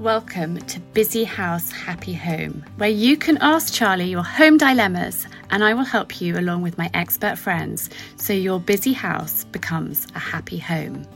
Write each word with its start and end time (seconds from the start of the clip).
Welcome 0.00 0.58
to 0.58 0.80
Busy 0.80 1.22
House 1.22 1.70
Happy 1.70 2.14
Home, 2.14 2.64
where 2.78 2.90
you 2.90 3.16
can 3.16 3.38
ask 3.40 3.72
Charlie 3.72 4.10
your 4.10 4.24
home 4.24 4.58
dilemmas 4.58 5.24
and 5.50 5.62
I 5.62 5.72
will 5.72 5.84
help 5.84 6.20
you 6.20 6.36
along 6.36 6.62
with 6.62 6.76
my 6.76 6.90
expert 6.94 7.38
friends 7.38 7.90
so 8.16 8.32
your 8.32 8.58
busy 8.58 8.92
house 8.92 9.44
becomes 9.44 10.08
a 10.16 10.18
happy 10.18 10.58
home. 10.58 11.06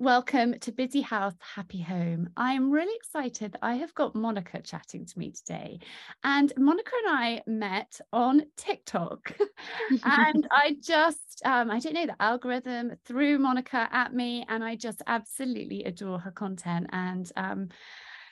Welcome 0.00 0.60
to 0.60 0.70
Busy 0.70 1.00
House 1.00 1.34
Happy 1.40 1.80
Home. 1.80 2.30
I 2.36 2.52
am 2.52 2.70
really 2.70 2.94
excited 2.94 3.50
that 3.50 3.64
I 3.64 3.74
have 3.74 3.92
got 3.96 4.14
Monica 4.14 4.62
chatting 4.62 5.04
to 5.04 5.18
me 5.18 5.32
today. 5.32 5.80
And 6.22 6.52
Monica 6.56 6.92
and 7.04 7.18
I 7.18 7.42
met 7.48 8.00
on 8.12 8.44
TikTok. 8.56 9.32
and 10.04 10.46
I 10.52 10.76
just, 10.80 11.42
um, 11.44 11.72
I 11.72 11.80
don't 11.80 11.94
know, 11.94 12.06
the 12.06 12.22
algorithm 12.22 12.92
threw 13.06 13.40
Monica 13.40 13.88
at 13.90 14.14
me, 14.14 14.46
and 14.48 14.62
I 14.62 14.76
just 14.76 15.02
absolutely 15.08 15.82
adore 15.82 16.20
her 16.20 16.30
content. 16.30 16.86
And 16.92 17.28
um, 17.34 17.68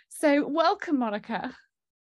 so, 0.09 0.47
welcome, 0.47 1.01
Monica. 1.01 1.53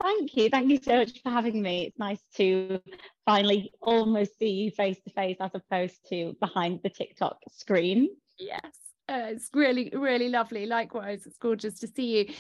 Thank 0.01 0.37
you. 0.37 0.49
Thank 0.49 0.69
you 0.69 0.79
so 0.81 0.99
much 0.99 1.21
for 1.21 1.31
having 1.31 1.61
me. 1.61 1.87
It's 1.87 1.99
nice 1.99 2.23
to 2.35 2.79
finally 3.25 3.73
almost 3.81 4.39
see 4.39 4.51
you 4.51 4.71
face 4.71 5.01
to 5.05 5.11
face 5.11 5.35
as 5.41 5.51
opposed 5.53 5.97
to 6.11 6.37
behind 6.39 6.79
the 6.81 6.89
TikTok 6.89 7.39
screen. 7.51 8.07
Yes. 8.37 8.88
Uh, 9.09 9.29
it's 9.29 9.49
really, 9.55 9.91
really 9.93 10.29
lovely. 10.29 10.67
Likewise, 10.67 11.25
it's 11.25 11.37
gorgeous 11.37 11.79
to 11.79 11.87
see 11.87 12.19
you. 12.19 12.33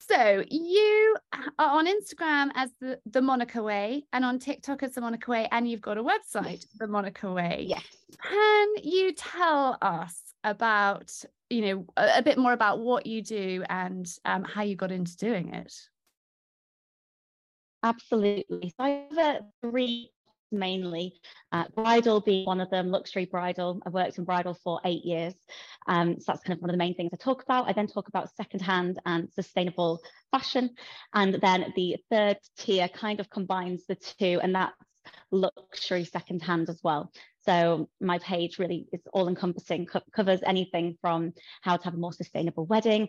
So 0.00 0.42
you 0.50 1.16
are 1.58 1.78
on 1.78 1.86
Instagram 1.86 2.50
as 2.56 2.70
the, 2.80 2.98
the 3.06 3.22
Monica 3.22 3.62
Way 3.62 4.06
and 4.12 4.24
on 4.24 4.40
TikTok 4.40 4.82
as 4.82 4.94
the 4.94 5.02
Monica 5.02 5.30
Way, 5.30 5.46
and 5.52 5.70
you've 5.70 5.82
got 5.82 5.98
a 5.98 6.02
website, 6.02 6.64
the 6.78 6.88
Monica 6.88 7.30
Way. 7.30 7.66
Yes. 7.68 7.84
Can 8.20 8.68
you 8.82 9.12
tell 9.12 9.78
us 9.80 10.20
about, 10.42 11.12
you 11.48 11.60
know, 11.60 11.86
a, 11.96 12.18
a 12.18 12.22
bit 12.22 12.38
more 12.38 12.54
about 12.54 12.80
what 12.80 13.06
you 13.06 13.22
do 13.22 13.62
and 13.68 14.10
um, 14.24 14.42
how 14.42 14.62
you 14.62 14.74
got 14.74 14.90
into 14.90 15.16
doing 15.16 15.54
it? 15.54 15.72
Absolutely. 17.84 18.74
So 18.76 18.84
I 18.84 19.06
have 19.10 19.18
a 19.18 19.40
three 19.62 20.10
mainly, 20.52 21.20
uh, 21.52 21.64
bridal 21.74 22.20
being 22.20 22.46
one 22.46 22.60
of 22.60 22.70
them, 22.70 22.88
luxury 22.88 23.24
bridal. 23.24 23.80
I've 23.84 23.92
worked 23.92 24.18
in 24.18 24.24
bridal 24.24 24.54
for 24.54 24.80
eight 24.84 25.04
years. 25.04 25.34
Um, 25.86 26.18
so 26.18 26.24
that's 26.28 26.42
kind 26.42 26.56
of 26.56 26.62
one 26.62 26.70
of 26.70 26.74
the 26.74 26.78
main 26.78 26.94
things 26.94 27.10
I 27.12 27.16
talk 27.16 27.42
about. 27.42 27.68
I 27.68 27.72
then 27.72 27.86
talk 27.86 28.08
about 28.08 28.34
secondhand 28.36 28.98
and 29.06 29.30
sustainable 29.32 30.00
fashion. 30.30 30.70
And 31.14 31.34
then 31.34 31.72
the 31.76 31.96
third 32.10 32.38
tier 32.58 32.88
kind 32.88 33.20
of 33.20 33.30
combines 33.30 33.86
the 33.86 33.96
two, 33.96 34.40
and 34.42 34.54
that's 34.54 34.74
luxury 35.30 36.04
secondhand 36.04 36.68
as 36.68 36.80
well. 36.82 37.12
So 37.46 37.88
my 38.00 38.18
page 38.18 38.58
really 38.58 38.86
is 38.92 39.00
all 39.12 39.28
encompassing, 39.28 39.86
co- 39.86 40.02
covers 40.12 40.40
anything 40.44 40.98
from 41.00 41.32
how 41.62 41.76
to 41.76 41.84
have 41.84 41.94
a 41.94 41.98
more 41.98 42.12
sustainable 42.12 42.66
wedding, 42.66 43.08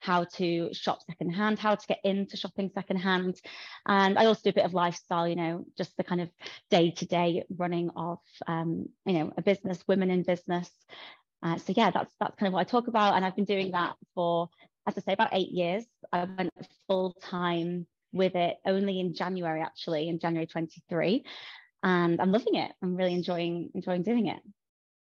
how 0.00 0.24
to 0.24 0.72
shop 0.72 1.00
secondhand, 1.06 1.58
how 1.58 1.74
to 1.74 1.86
get 1.86 2.00
into 2.04 2.36
shopping 2.36 2.70
secondhand. 2.74 3.40
And 3.86 4.18
I 4.18 4.26
also 4.26 4.40
do 4.44 4.50
a 4.50 4.54
bit 4.54 4.64
of 4.64 4.74
lifestyle, 4.74 5.28
you 5.28 5.36
know, 5.36 5.64
just 5.76 5.96
the 5.96 6.04
kind 6.04 6.20
of 6.20 6.30
day 6.70 6.90
to 6.90 7.06
day 7.06 7.44
running 7.56 7.90
of, 7.94 8.18
um, 8.46 8.88
you 9.04 9.12
know, 9.12 9.32
a 9.36 9.42
business, 9.42 9.84
women 9.86 10.10
in 10.10 10.22
business. 10.22 10.70
Uh, 11.42 11.56
so 11.56 11.72
yeah, 11.76 11.90
that's 11.90 12.14
that's 12.18 12.36
kind 12.36 12.48
of 12.48 12.54
what 12.54 12.60
I 12.60 12.64
talk 12.64 12.88
about, 12.88 13.14
and 13.14 13.24
I've 13.24 13.36
been 13.36 13.44
doing 13.44 13.70
that 13.72 13.94
for, 14.14 14.50
as 14.86 14.96
I 14.96 15.00
say, 15.00 15.12
about 15.12 15.30
eight 15.32 15.50
years. 15.50 15.84
I 16.12 16.24
went 16.24 16.52
full 16.86 17.14
time 17.22 17.86
with 18.12 18.34
it 18.34 18.56
only 18.66 19.00
in 19.00 19.14
January, 19.14 19.62
actually, 19.62 20.08
in 20.08 20.18
January 20.18 20.46
23, 20.46 21.24
and 21.82 22.20
I'm 22.20 22.32
loving 22.32 22.56
it. 22.56 22.72
I'm 22.82 22.94
really 22.96 23.14
enjoying 23.14 23.70
enjoying 23.74 24.02
doing 24.02 24.26
it. 24.26 24.40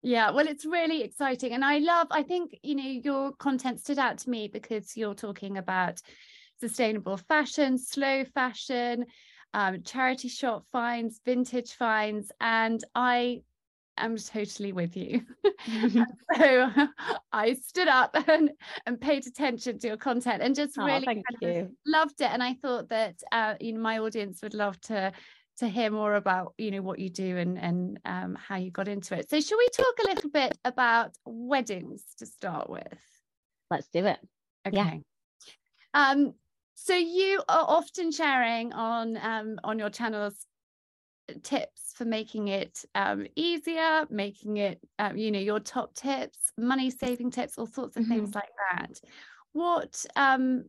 Yeah, 0.06 0.30
well, 0.30 0.48
it's 0.48 0.66
really 0.66 1.02
exciting. 1.02 1.54
And 1.54 1.66
I 1.66 1.80
love, 1.80 2.06
I 2.12 2.22
think, 2.22 2.56
you 2.62 2.76
know, 2.76 2.84
your 2.84 3.32
content 3.32 3.80
stood 3.80 3.98
out 3.98 4.20
to 4.20 4.30
me 4.30 4.48
because 4.48 4.96
you're 4.96 5.16
talking 5.16 5.58
about 5.58 6.00
sustainable 6.60 7.18
fashion, 7.18 7.80
slow 7.80 8.24
fashion, 8.24 9.06
um, 9.56 9.82
charity 9.82 10.28
shop 10.28 10.66
finds, 10.72 11.22
vintage 11.26 11.72
finds. 11.72 12.32
And 12.40 12.84
I 12.94 13.42
am 13.98 14.16
totally 14.18 14.74
with 14.74 14.96
you. 14.96 15.22
so 16.38 16.70
I 17.32 17.54
stood 17.54 17.88
up 17.88 18.16
and, 18.28 18.52
and 18.86 19.02
paid 19.02 19.26
attention 19.26 19.80
to 19.80 19.88
your 19.88 19.98
content 19.98 20.44
and 20.44 20.54
just 20.54 20.78
oh, 20.78 20.86
really 20.86 21.66
loved 21.88 22.22
it. 22.22 22.30
And 22.32 22.44
I 22.44 22.54
thought 22.54 22.90
that, 22.90 23.24
uh, 23.32 23.56
you 23.60 23.74
know, 23.74 23.80
my 23.80 23.98
audience 23.98 24.44
would 24.44 24.54
love 24.54 24.80
to 24.82 25.14
to 25.58 25.68
hear 25.68 25.90
more 25.90 26.16
about 26.16 26.54
you 26.58 26.72
know 26.72 26.82
what 26.82 27.00
you 27.00 27.10
do 27.10 27.38
and 27.38 27.58
and 27.58 28.00
um, 28.06 28.36
how 28.36 28.58
you 28.58 28.72
got 28.72 28.88
into 28.88 29.18
it. 29.18 29.30
So 29.30 29.40
shall 29.40 29.58
we 29.58 29.68
talk 29.70 29.94
a 30.04 30.08
little 30.08 30.30
bit 30.30 30.58
about 30.66 31.16
weddings 31.26 32.04
to 32.20 32.26
start 32.26 32.70
with? 32.70 33.00
Let's 33.70 33.88
do 33.88 34.06
it. 34.06 34.20
Okay. 34.68 35.02
Yeah. 35.94 36.12
um 36.12 36.34
so 36.74 36.96
you 36.96 37.42
are 37.48 37.66
often 37.68 38.12
sharing 38.12 38.74
on 38.74 39.18
um 39.22 39.60
on 39.64 39.80
your 39.80 39.90
channels 39.90 40.46
tips 41.44 41.94
for 41.96 42.06
making 42.06 42.50
it 42.50 42.86
um 42.94 43.26
easier 43.36 44.06
making 44.10 44.58
it 44.58 44.80
um, 45.00 45.18
you 45.18 45.32
know 45.32 45.40
your 45.40 45.60
top 45.60 45.94
tips 45.96 46.52
money 46.58 46.92
saving 46.92 47.32
tips 47.32 47.58
all 47.58 47.66
sorts 47.66 47.98
of 47.98 48.04
mm-hmm. 48.04 48.14
things 48.14 48.36
like 48.36 48.52
that. 48.72 49.00
What 49.54 50.06
um 50.16 50.66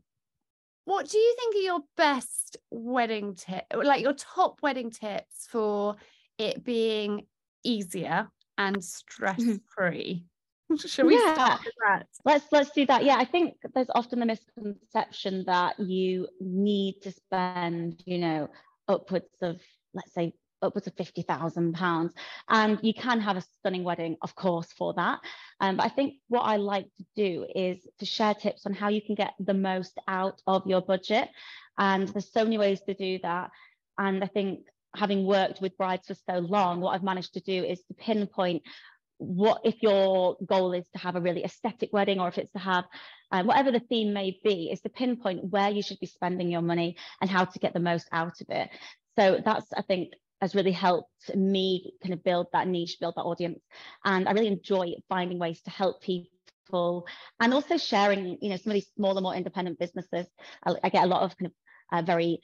what 0.87 1.09
do 1.09 1.19
you 1.19 1.37
think 1.39 1.57
are 1.57 1.59
your 1.59 1.81
best 1.97 2.57
wedding 2.71 3.35
tip 3.35 3.65
like 3.75 4.01
your 4.01 4.15
top 4.15 4.61
wedding 4.63 4.91
tips 4.91 5.47
for 5.51 5.97
it 6.39 6.65
being 6.65 7.27
easier 7.63 8.29
and 8.57 8.77
mm-hmm. 8.77 8.83
stress 8.83 9.43
free 9.75 10.25
Shall 10.85 11.07
we 11.07 11.15
yeah. 11.15 11.35
start 11.35 11.61
with 11.65 11.75
that? 11.87 12.07
Let's 12.25 12.47
let's 12.51 12.71
do 12.71 12.87
that. 12.87 13.05
Yeah, 13.05 13.17
I 13.17 13.25
think 13.25 13.55
there's 13.73 13.91
often 13.95 14.19
the 14.19 14.27
misconception 14.27 15.45
that 15.47 15.79
you 15.79 16.27
need 16.41 17.03
to 17.03 17.13
spend, 17.13 18.03
you 18.05 18.19
know, 18.19 18.49
upwards 18.89 19.43
of 19.43 19.61
let's 19.95 20.13
say 20.13 20.33
upwards 20.66 20.87
of 20.87 20.94
fifty 20.94 21.22
thousand 21.22 21.75
pounds, 21.75 22.12
and 22.49 22.78
you 22.82 22.94
can 22.94 23.21
have 23.21 23.37
a 23.37 23.44
stunning 23.59 23.84
wedding, 23.84 24.16
of 24.22 24.34
course, 24.34 24.72
for 24.72 24.94
that. 24.94 25.21
Um, 25.60 25.77
but 25.77 25.87
I 25.87 25.88
think 25.88 26.15
what 26.28 26.43
I 26.43 26.56
like 26.56 26.87
to 26.99 27.04
do 27.16 27.47
is 27.54 27.78
to 27.99 28.06
share 28.06 28.34
tips 28.34 28.66
on 28.66 28.75
how 28.75 28.88
you 28.88 29.00
can 29.00 29.15
get 29.15 29.34
the 29.38 29.54
most 29.54 29.99
out 30.06 30.43
of 30.47 30.66
your 30.66 30.82
budget, 30.82 31.28
and 31.78 32.09
there's 32.09 32.32
so 32.32 32.44
many 32.44 32.59
ways 32.59 32.81
to 32.82 32.94
do 32.94 33.19
that. 33.22 33.50
And 33.99 34.22
I 34.22 34.27
think 34.27 34.60
having 34.94 35.27
worked 35.27 35.60
with 35.60 35.77
brides 35.77 36.06
for 36.06 36.15
so 36.15 36.38
long, 36.38 36.81
what 36.81 36.94
I've 36.94 37.03
managed 37.03 37.34
to 37.34 37.41
do 37.41 37.65
is 37.65 37.81
to 37.84 37.94
pinpoint 37.94 38.62
what 39.19 39.62
if 39.65 39.83
your 39.83 40.37
goal 40.44 40.72
is 40.72 40.87
to 40.91 40.98
have 40.98 41.16
a 41.16 41.21
really 41.21 41.44
aesthetic 41.44 41.93
wedding 41.93 42.21
or 42.21 42.28
if 42.28 42.38
it's 42.38 42.53
to 42.53 42.59
have 42.59 42.84
um, 43.33 43.47
whatever 43.47 43.72
the 43.72 43.81
theme 43.81 44.12
may 44.12 44.38
be 44.44 44.71
is 44.71 44.81
to 44.83 44.88
pinpoint 44.88 45.44
where 45.44 45.71
you 45.71 45.83
should 45.83 45.98
be 46.00 46.06
spending 46.06 46.50
your 46.50 46.62
money 46.62 46.97
and 47.21 47.31
how 47.31 47.44
to 47.44 47.59
get 47.59 47.72
the 47.72 47.81
most 47.81 48.06
out 48.12 48.41
of 48.41 48.50
it 48.50 48.69
so 49.19 49.41
that's 49.44 49.66
i 49.77 49.83
think 49.83 50.12
has 50.41 50.55
really 50.55 50.73
helped 50.73 51.35
me 51.35 51.93
kind 52.03 52.15
of 52.15 52.23
build 52.23 52.49
that 52.53 52.69
niche, 52.69 52.99
build 53.01 53.15
that 53.17 53.23
audience. 53.23 53.61
And 54.05 54.29
I 54.29 54.33
really 54.33 54.49
enjoy 54.49 54.95
finding 55.09 55.39
ways 55.39 55.61
to 55.63 55.71
help 55.71 56.03
people 56.03 57.07
and 57.41 57.55
also 57.55 57.77
sharing, 57.77 58.39
you 58.41 58.51
know, 58.51 58.57
some 58.57 58.71
of 58.71 58.75
these 58.75 58.91
smaller, 58.97 59.21
more 59.21 59.35
independent 59.35 59.79
businesses. 59.79 60.27
I, 60.65 60.75
I 60.85 60.89
get 60.89 61.05
a 61.05 61.09
lot 61.09 61.23
of 61.23 61.37
kind 61.37 61.51
of 61.51 61.53
uh, 61.99 62.03
very 62.03 62.41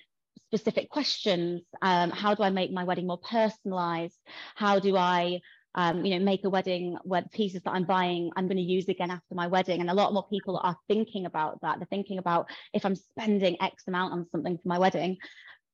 specific 0.49 0.89
questions. 0.89 1.63
Um, 1.81 2.11
how 2.11 2.35
do 2.35 2.43
I 2.43 2.51
make 2.51 2.73
my 2.73 2.85
wedding 2.85 3.07
more 3.07 3.19
personalized? 3.19 4.19
How 4.55 4.79
do 4.79 4.97
I 4.97 5.41
um, 5.75 6.05
you 6.05 6.19
know, 6.19 6.25
make 6.25 6.45
a 6.45 6.51
wedding 6.51 6.97
where 7.03 7.23
the 7.23 7.29
pieces 7.31 7.63
that 7.63 7.71
I'm 7.71 7.85
buying, 7.85 8.31
I'm 8.37 8.47
going 8.47 8.59
to 8.59 8.63
use 8.63 8.89
again 8.89 9.11
after 9.11 9.35
my 9.35 9.47
wedding. 9.47 9.81
And 9.81 9.89
a 9.89 9.95
lot 9.95 10.13
more 10.13 10.27
people 10.29 10.61
are 10.63 10.77
thinking 10.89 11.27
about 11.27 11.61
that. 11.63 11.79
They're 11.79 11.87
thinking 11.87 12.19
about 12.19 12.49
if 12.75 12.85
I'm 12.85 12.97
spending 12.97 13.57
X 13.61 13.85
amount 13.89 14.13
on 14.13 14.27
something 14.31 14.59
for 14.59 14.69
my 14.69 14.79
wedding, 14.79 15.17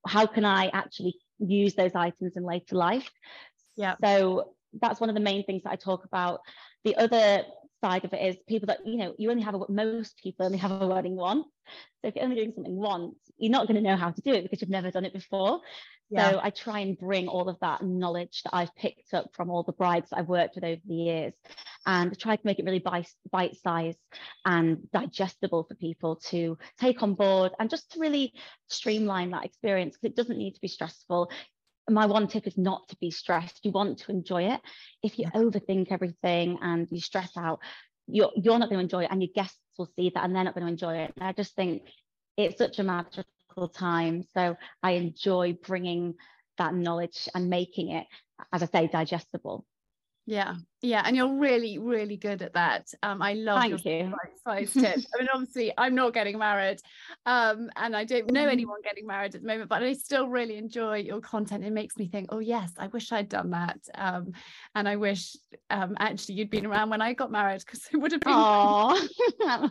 how 0.07 0.27
can 0.27 0.45
I 0.45 0.69
actually 0.69 1.17
use 1.39 1.75
those 1.75 1.95
items 1.95 2.37
in 2.37 2.45
later 2.45 2.77
life. 2.77 3.11
Yeah. 3.77 3.95
So 4.03 4.55
that's 4.81 5.01
one 5.01 5.09
of 5.09 5.15
the 5.15 5.21
main 5.21 5.45
things 5.45 5.63
that 5.63 5.73
I 5.73 5.77
talk 5.77 6.05
about. 6.05 6.41
The 6.85 6.97
other 6.97 7.45
side 7.81 8.05
of 8.05 8.13
it 8.13 8.21
is 8.21 8.37
people 8.49 8.67
that 8.67 8.87
you 8.87 8.97
know 8.97 9.15
you 9.19 9.31
only 9.31 9.43
have 9.43 9.55
a 9.55 9.61
most 9.69 10.19
people 10.23 10.47
only 10.47 10.59
have 10.59 10.71
a 10.71 10.87
wedding 10.87 11.17
once. 11.17 11.47
So 12.03 12.09
if 12.09 12.17
you're 12.17 12.25
only 12.25 12.37
doing 12.37 12.53
something 12.55 12.77
once 12.77 13.17
you're 13.39 13.53
not 13.53 13.67
going 13.67 13.83
to 13.83 13.89
know 13.89 13.97
how 13.97 14.11
to 14.11 14.21
do 14.21 14.33
it 14.33 14.43
because 14.43 14.61
you've 14.61 14.71
never 14.71 14.91
done 14.91 15.05
it 15.05 15.13
before. 15.13 15.61
Yeah. 16.11 16.31
so 16.31 16.41
i 16.43 16.49
try 16.49 16.79
and 16.79 16.99
bring 16.99 17.29
all 17.29 17.51
of 17.51 17.59
that 17.61 17.83
knowledge 17.83 18.43
that 18.45 18.55
i've 18.55 18.75
picked 18.75 19.13
up 19.13 19.29
from 19.35 19.51
all 19.51 19.63
the 19.63 19.75
brides 19.75 20.09
that 20.09 20.17
i've 20.17 20.29
worked 20.29 20.55
with 20.55 20.65
over 20.65 20.81
the 20.87 20.95
years 20.95 21.35
and 21.85 22.19
try 22.19 22.35
to 22.35 22.47
make 22.47 22.59
it 22.59 22.65
really 22.65 22.83
bite 23.31 23.57
sized 23.57 23.99
and 24.47 24.91
digestible 24.91 25.65
for 25.65 25.75
people 25.75 26.17
to 26.31 26.57
take 26.81 27.03
on 27.03 27.13
board 27.13 27.53
and 27.61 27.69
just 27.69 27.93
to 27.93 28.01
really 28.01 28.33
streamline 28.69 29.33
that 29.33 29.45
experience 29.45 29.97
because 29.97 30.13
it 30.13 30.17
doesn't 30.17 30.39
need 30.39 30.55
to 30.55 30.63
be 30.63 30.69
stressful 30.69 31.31
my 31.89 32.07
one 32.07 32.29
tip 32.29 32.47
is 32.47 32.59
not 32.59 32.89
to 32.89 32.97
be 33.01 33.11
stressed. 33.11 33.65
You 33.65 33.71
want 33.71 33.99
to 34.01 34.11
enjoy 34.11 34.45
it. 34.45 34.61
If 35.03 35.19
you 35.19 35.27
overthink 35.35 35.91
everything 35.91 36.59
and 36.61 36.87
you 36.91 37.01
stress 37.01 37.31
out, 37.37 37.61
you're, 38.07 38.33
you're 38.37 38.59
not 38.59 38.69
going 38.69 38.79
to 38.79 38.85
enjoy 38.85 39.05
it, 39.05 39.11
and 39.11 39.23
your 39.23 39.31
guests 39.35 39.59
will 39.79 39.91
see 39.97 40.11
that 40.15 40.25
and 40.25 40.35
they're 40.35 40.45
not 40.45 40.55
going 40.55 40.67
to 40.67 40.73
enjoy 40.73 40.97
it. 40.97 41.13
And 41.17 41.29
I 41.29 41.33
just 41.33 41.55
think 41.55 41.83
it's 42.37 42.59
such 42.59 42.79
a 42.79 42.83
magical 42.83 43.69
time. 43.73 44.25
So 44.35 44.57
I 44.83 44.93
enjoy 44.93 45.57
bringing 45.67 46.15
that 46.59 46.75
knowledge 46.75 47.29
and 47.35 47.49
making 47.51 47.91
it, 47.91 48.07
as 48.53 48.63
I 48.63 48.67
say, 48.67 48.89
digestible. 48.89 49.65
Yeah, 50.29 50.57
yeah, 50.83 51.03
and 51.07 51.17
you're 51.17 51.39
really, 51.39 51.79
really 51.79 52.19
good 52.19 52.43
at 52.43 52.53
that. 52.53 52.93
Um, 53.03 53.23
I 53.23 53.33
love 53.33 53.63
Thank 53.63 53.83
your 53.83 53.95
you. 53.95 54.15
size 54.45 54.73
tips. 54.75 55.07
I 55.15 55.21
mean, 55.21 55.29
obviously, 55.33 55.73
I'm 55.79 55.95
not 55.95 56.13
getting 56.13 56.37
married, 56.37 56.81
um, 57.25 57.71
and 57.77 57.97
I 57.97 58.05
don't 58.05 58.31
know 58.31 58.47
anyone 58.47 58.83
getting 58.85 59.07
married 59.07 59.35
at 59.35 59.41
the 59.41 59.47
moment, 59.47 59.71
but 59.71 59.83
I 59.83 59.95
still 59.95 60.29
really 60.29 60.59
enjoy 60.59 60.99
your 60.99 61.23
content. 61.23 61.65
It 61.65 61.73
makes 61.73 61.97
me 61.97 62.09
think, 62.09 62.27
oh 62.29 62.41
yes, 62.41 62.71
I 62.77 62.89
wish 62.89 63.11
I'd 63.11 63.31
done 63.31 63.53
that, 63.53 63.79
um, 63.95 64.33
and 64.75 64.87
I 64.87 64.97
wish 64.97 65.35
um, 65.71 65.97
actually 65.99 66.35
you'd 66.35 66.51
been 66.51 66.67
around 66.67 66.91
when 66.91 67.01
I 67.01 67.15
got 67.15 67.33
married 67.33 67.61
because 67.65 67.89
it 67.91 67.97
would 67.97 68.13
have 68.13 68.21
been. 68.21 68.35
Oh, 68.37 69.09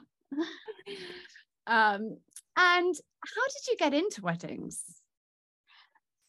Um, 1.68 2.18
and 2.56 2.96
how 2.96 3.44
did 3.46 3.68
you 3.70 3.78
get 3.78 3.94
into 3.94 4.22
weddings? 4.24 4.84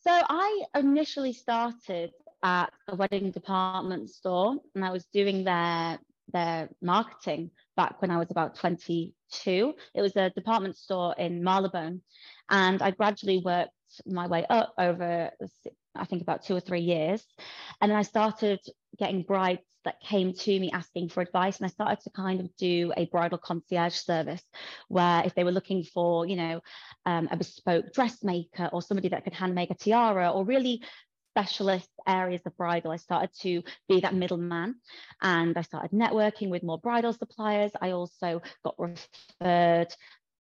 so 0.05 0.11
I 0.13 0.65
initially 0.75 1.33
started 1.33 2.13
at 2.43 2.73
a 2.89 2.97
wedding 2.97 3.31
department 3.31 4.11
store, 4.11 4.57
and 4.75 4.85
I 4.85 4.91
was 4.91 5.07
doing 5.13 5.45
their 5.45 5.99
their 6.33 6.69
marketing 6.83 7.51
back 7.75 8.03
when 8.03 8.11
I 8.11 8.19
was 8.19 8.31
about 8.31 8.57
22. 8.57 9.75
It 9.95 10.03
was 10.03 10.15
a 10.17 10.31
department 10.31 10.77
store 10.77 11.15
in 11.19 11.43
Marylebone, 11.43 12.03
and 12.51 12.83
I 12.83 12.91
gradually 12.91 13.39
worked 13.45 13.73
my 14.07 14.27
way 14.27 14.45
up 14.51 14.75
over, 14.79 15.31
I 15.95 16.05
think, 16.05 16.23
about 16.23 16.45
two 16.45 16.55
or 16.55 16.61
three 16.61 16.81
years, 16.81 17.25
and 17.81 17.91
then 17.91 17.99
I 17.99 18.03
started 18.03 18.61
getting 18.99 19.23
brides 19.23 19.63
that 19.85 20.01
came 20.01 20.35
to 20.35 20.61
me 20.61 20.71
asking 20.71 21.09
for 21.09 21.23
advice, 21.23 21.59
and 21.59 21.67
I 21.67 21.71
started 21.71 22.01
to 22.03 22.11
kind 22.11 22.41
of 22.41 22.55
do 22.57 22.93
a 22.97 23.07
bridal 23.07 23.39
concierge 23.39 23.95
service, 23.95 24.43
where 24.89 25.23
if 25.25 25.35
they 25.35 25.45
were 25.45 25.53
looking 25.53 25.83
for, 25.83 26.27
you 26.27 26.37
know, 26.37 26.61
um, 27.07 27.29
a 27.31 27.37
bespoke 27.37 27.93
dressmaker 27.95 28.69
or 28.73 28.83
somebody 28.83 29.09
that 29.09 29.25
could 29.25 29.33
hand 29.33 29.55
make 29.55 29.71
a 29.71 29.75
tiara, 29.75 30.31
or 30.31 30.45
really 30.45 30.83
specialist 31.39 31.89
areas 32.05 32.43
of 32.47 32.57
bridal. 32.57 32.91
I 32.91 32.97
started 32.97 33.31
to 33.43 33.63
be 33.89 34.01
that 34.01 34.15
middleman 34.15 34.75
and 35.23 35.57
I 35.57 35.63
started 35.63 35.93
networking 35.93 36.51
with 36.51 36.65
more 36.65 36.79
bridal 36.79 37.13
suppliers. 37.13 37.71
I 37.81 37.93
also 37.93 38.43
got 38.65 38.75
referred 38.77 39.95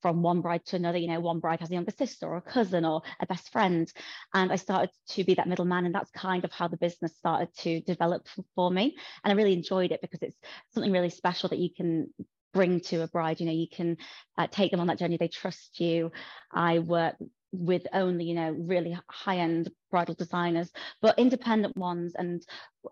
from 0.02 0.22
one 0.22 0.40
bride 0.40 0.66
to 0.68 0.78
another. 0.78 0.98
You 0.98 1.10
know, 1.10 1.20
one 1.20 1.40
bride 1.40 1.60
has 1.60 1.70
a 1.70 1.74
younger 1.74 1.92
sister 1.92 2.28
or 2.28 2.38
a 2.38 2.42
cousin 2.42 2.86
or 2.86 3.02
a 3.20 3.26
best 3.26 3.52
friend. 3.52 3.92
And 4.34 4.54
I 4.54 4.56
started 4.56 4.92
to 5.10 5.26
be 5.26 5.34
that 5.34 5.50
middleman. 5.50 5.86
And 5.86 5.94
that's 5.94 6.12
kind 6.12 6.46
of 6.46 6.54
how 6.54 6.70
the 6.70 6.78
business 6.78 7.14
started 7.18 7.50
to 7.60 7.82
develop 7.82 8.28
for 8.56 8.72
me. 8.72 8.96
And 9.24 9.34
I 9.34 9.36
really 9.36 9.54
enjoyed 9.54 9.92
it 9.92 10.00
because 10.02 10.22
it's 10.22 10.38
something 10.74 10.94
really 10.94 11.10
special 11.10 11.50
that 11.50 11.60
you 11.60 11.72
can 11.76 12.14
bring 12.56 12.80
to 12.80 13.04
a 13.04 13.07
bride 13.10 13.42
you 13.42 13.46
know 13.46 13.52
you 13.52 13.68
can 13.68 13.98
uh, 14.38 14.48
take 14.50 14.72
them 14.72 14.80
on 14.80 14.88
that 14.88 14.98
journey 14.98 15.18
they 15.18 15.28
trust 15.28 15.80
you. 15.80 16.12
I 16.52 16.80
work 16.80 17.16
with 17.52 17.86
only 17.94 18.25
you 18.25 18.34
know 18.34 18.52
really 18.52 18.98
high 19.10 19.38
end 19.38 19.69
bridal 19.92 20.16
designers 20.16 20.72
but 21.02 21.19
independent 21.19 21.78
ones 21.78 22.13
and 22.16 22.42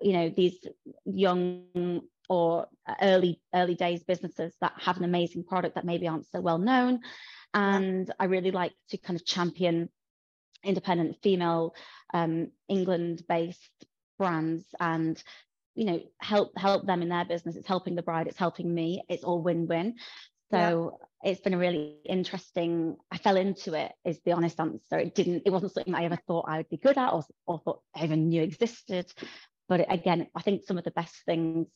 you 0.02 0.14
know 0.14 0.30
these 0.30 0.58
young 1.06 2.02
or 2.30 2.68
early 3.02 3.42
early 3.54 3.76
days 3.76 4.04
businesses 4.04 4.54
that 4.62 4.74
have 4.80 4.98
an 4.98 5.04
amazing 5.06 5.44
product 5.44 5.76
that 5.76 5.86
maybe 5.86 6.08
aren't 6.08 6.30
so 6.30 6.42
well 6.42 6.58
known. 6.58 7.00
And 7.54 8.12
i 8.20 8.26
really 8.26 8.52
like 8.52 8.74
to 8.90 8.98
kind 8.98 9.18
of 9.20 9.26
champion 9.26 9.90
independent 10.64 11.18
female 11.22 11.76
um, 12.14 12.52
england 12.68 13.24
based 13.28 13.86
brands 14.18 14.66
and 14.80 15.22
you 15.76 15.86
know 15.86 16.02
help 16.20 16.58
help 16.58 16.86
them 16.86 17.02
in 17.02 17.10
their 17.10 17.26
business. 17.26 17.56
It's 17.56 17.68
helping 17.68 17.96
the 17.96 18.02
bride 18.02 18.28
it's 18.28 18.38
helping 18.38 18.74
me. 18.74 19.04
It's 19.10 19.24
all 19.24 19.42
win-win. 19.42 19.96
So 20.52 20.98
yeah. 21.24 21.32
it's 21.32 21.42
been 21.42 21.56
a 21.56 21.58
really 21.58 21.98
interesting 22.06 22.98
i 23.12 23.18
fell 23.18 23.38
into 23.38 23.74
it 23.74 23.92
is 24.06 24.20
the 24.24 24.34
honest 24.34 24.60
answer. 24.60 25.00
It 25.00 25.16
didn't 25.16 25.44
it 25.46 25.52
wasn't 25.52 25.74
something 25.74 25.96
i 25.96 26.06
ever 26.06 26.20
thought 26.28 26.46
i 26.48 26.58
would 26.58 26.70
be 26.70 26.78
good 26.78 26.98
at 26.98 27.14
or, 27.14 27.24
or 27.48 27.60
thought 27.60 27.82
i 27.96 28.04
even 28.04 28.30
knew 28.30 28.44
existed. 28.44 29.12
But 29.68 29.92
again 29.92 30.28
i 30.36 30.42
think 30.42 30.66
some 30.66 30.78
of 30.78 30.84
the 30.84 30.92
best 30.92 31.16
things 31.26 31.68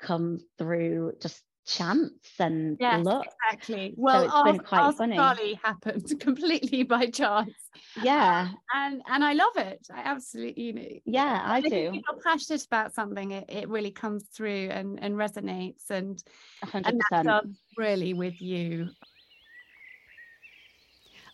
come 0.00 0.40
through 0.58 1.12
just 1.20 1.42
chance 1.66 2.12
and 2.38 2.76
yes, 2.80 3.04
luck. 3.04 3.26
Exactly. 3.50 3.94
Well, 3.96 4.28
so 4.28 4.40
it's 4.40 4.52
been 4.52 4.64
quite 4.64 4.94
funny. 4.96 5.58
Happened 5.62 6.12
completely 6.20 6.82
by 6.82 7.06
chance. 7.06 7.52
Yeah. 8.02 8.48
Um, 8.50 8.56
and 8.74 9.02
and 9.08 9.24
I 9.24 9.32
love 9.32 9.56
it. 9.56 9.86
I 9.92 10.00
absolutely 10.00 10.62
you 10.62 10.72
know, 10.72 10.88
yeah, 11.04 11.42
I, 11.44 11.56
I 11.56 11.60
do. 11.60 11.68
If 11.68 11.94
you're 11.94 12.22
passionate 12.24 12.64
about 12.64 12.94
something, 12.94 13.30
it, 13.32 13.44
it 13.48 13.68
really 13.68 13.90
comes 13.90 14.24
through 14.24 14.68
and, 14.70 15.02
and 15.02 15.14
resonates 15.14 15.90
and, 15.90 16.22
100%. 16.64 16.82
and 16.86 17.00
that 17.10 17.44
really 17.76 18.14
with 18.14 18.40
you. 18.40 18.88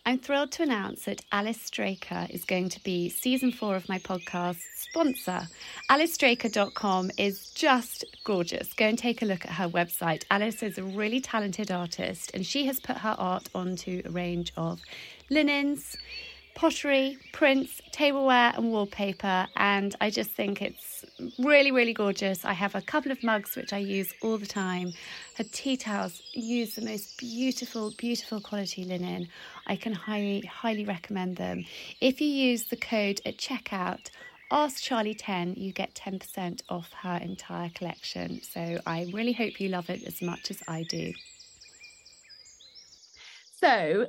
I'm 0.05 0.17
thrilled 0.17 0.51
to 0.53 0.63
announce 0.63 1.05
that 1.05 1.21
Alice 1.31 1.61
Straker 1.61 2.25
is 2.29 2.45
going 2.45 2.69
to 2.69 2.83
be 2.83 3.09
season 3.09 3.51
four 3.51 3.75
of 3.75 3.87
my 3.89 3.99
podcast 3.99 4.57
sponsor. 4.75 5.47
AliceStraker.com 5.91 7.11
is 7.17 7.51
just 7.51 8.05
gorgeous. 8.23 8.73
Go 8.73 8.85
and 8.85 8.97
take 8.97 9.21
a 9.21 9.25
look 9.25 9.45
at 9.45 9.51
her 9.51 9.67
website. 9.69 10.23
Alice 10.31 10.63
is 10.63 10.77
a 10.77 10.83
really 10.83 11.19
talented 11.21 11.69
artist 11.69 12.31
and 12.33 12.45
she 12.45 12.65
has 12.65 12.79
put 12.79 12.97
her 12.97 13.15
art 13.19 13.49
onto 13.53 14.01
a 14.05 14.09
range 14.09 14.53
of 14.57 14.79
linens, 15.29 15.95
pottery, 16.59 17.17
prints, 17.31 17.81
tableware, 17.93 18.51
and 18.57 18.69
wallpaper. 18.69 19.47
And 19.55 19.95
I 20.01 20.09
just 20.09 20.31
think 20.31 20.61
it's 20.61 21.05
really, 21.39 21.71
really 21.71 21.93
gorgeous. 21.93 22.43
I 22.43 22.51
have 22.51 22.75
a 22.75 22.81
couple 22.81 23.13
of 23.13 23.23
mugs 23.23 23.55
which 23.55 23.71
I 23.71 23.77
use 23.77 24.13
all 24.21 24.37
the 24.37 24.45
time. 24.45 24.91
Her 25.37 25.45
tea 25.45 25.77
towels 25.77 26.21
use 26.33 26.75
the 26.75 26.81
most 26.81 27.17
beautiful, 27.17 27.93
beautiful 27.97 28.41
quality 28.41 28.83
linen. 28.83 29.29
I 29.67 29.77
can 29.77 29.93
highly, 29.93 30.41
highly 30.41 30.83
recommend 30.83 31.37
them. 31.37 31.63
If 32.01 32.19
you 32.19 32.27
use 32.27 32.65
the 32.65 32.75
code 32.75 33.21
at 33.25 33.37
checkout, 33.37 34.09
Ask 34.51 34.83
Charlie 34.83 35.13
10, 35.13 35.53
you 35.55 35.71
get 35.71 35.93
10% 35.93 36.63
off 36.67 36.91
her 37.03 37.19
entire 37.21 37.69
collection. 37.69 38.41
So 38.41 38.79
I 38.85 39.09
really 39.13 39.31
hope 39.31 39.61
you 39.61 39.69
love 39.69 39.89
it 39.89 40.03
as 40.05 40.21
much 40.21 40.51
as 40.51 40.61
I 40.67 40.83
do. 40.89 41.13
So 43.61 44.07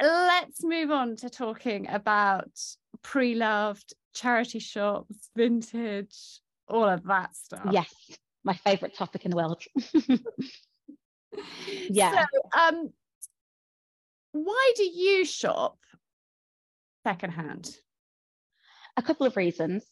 let's 0.00 0.62
move 0.62 0.90
on 0.90 1.16
to 1.16 1.30
talking 1.30 1.88
about 1.88 2.50
pre 3.02 3.34
loved 3.34 3.94
charity 4.14 4.58
shops, 4.58 5.30
vintage, 5.36 6.40
all 6.68 6.84
of 6.88 7.04
that 7.04 7.34
stuff. 7.34 7.68
Yes, 7.70 7.92
my 8.44 8.54
favorite 8.54 8.94
topic 8.94 9.24
in 9.24 9.30
the 9.30 9.36
world. 9.36 9.62
yeah. 11.90 12.24
So, 12.24 12.60
um, 12.60 12.90
why 14.32 14.72
do 14.76 14.84
you 14.84 15.24
shop 15.24 15.78
secondhand? 17.04 17.70
A 18.96 19.02
couple 19.02 19.26
of 19.26 19.36
reasons. 19.36 19.84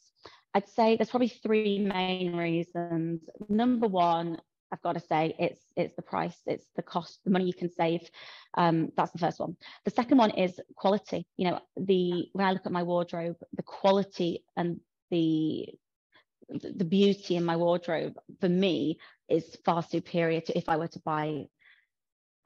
I'd 0.54 0.68
say 0.68 0.96
there's 0.96 1.10
probably 1.10 1.28
three 1.28 1.78
main 1.78 2.34
reasons. 2.34 3.20
Number 3.48 3.86
one, 3.86 4.38
I've 4.72 4.82
got 4.82 4.94
to 4.94 5.00
say 5.00 5.34
it's 5.38 5.60
it's 5.76 5.94
the 5.94 6.02
price, 6.02 6.36
it's 6.46 6.66
the 6.76 6.82
cost, 6.82 7.20
the 7.24 7.30
money 7.30 7.44
you 7.44 7.54
can 7.54 7.70
save. 7.70 8.00
Um, 8.54 8.90
that's 8.96 9.12
the 9.12 9.18
first 9.18 9.38
one. 9.38 9.56
The 9.84 9.90
second 9.90 10.18
one 10.18 10.32
is 10.32 10.60
quality. 10.76 11.26
You 11.36 11.50
know, 11.50 11.60
the 11.76 12.28
when 12.32 12.46
I 12.46 12.52
look 12.52 12.66
at 12.66 12.72
my 12.72 12.82
wardrobe, 12.82 13.36
the 13.52 13.62
quality 13.62 14.44
and 14.56 14.80
the 15.10 15.68
the 16.48 16.84
beauty 16.84 17.36
in 17.36 17.44
my 17.44 17.56
wardrobe 17.56 18.14
for 18.40 18.48
me 18.48 18.98
is 19.28 19.56
far 19.64 19.82
superior 19.82 20.40
to 20.40 20.56
if 20.56 20.68
I 20.68 20.76
were 20.76 20.88
to 20.88 21.00
buy 21.00 21.46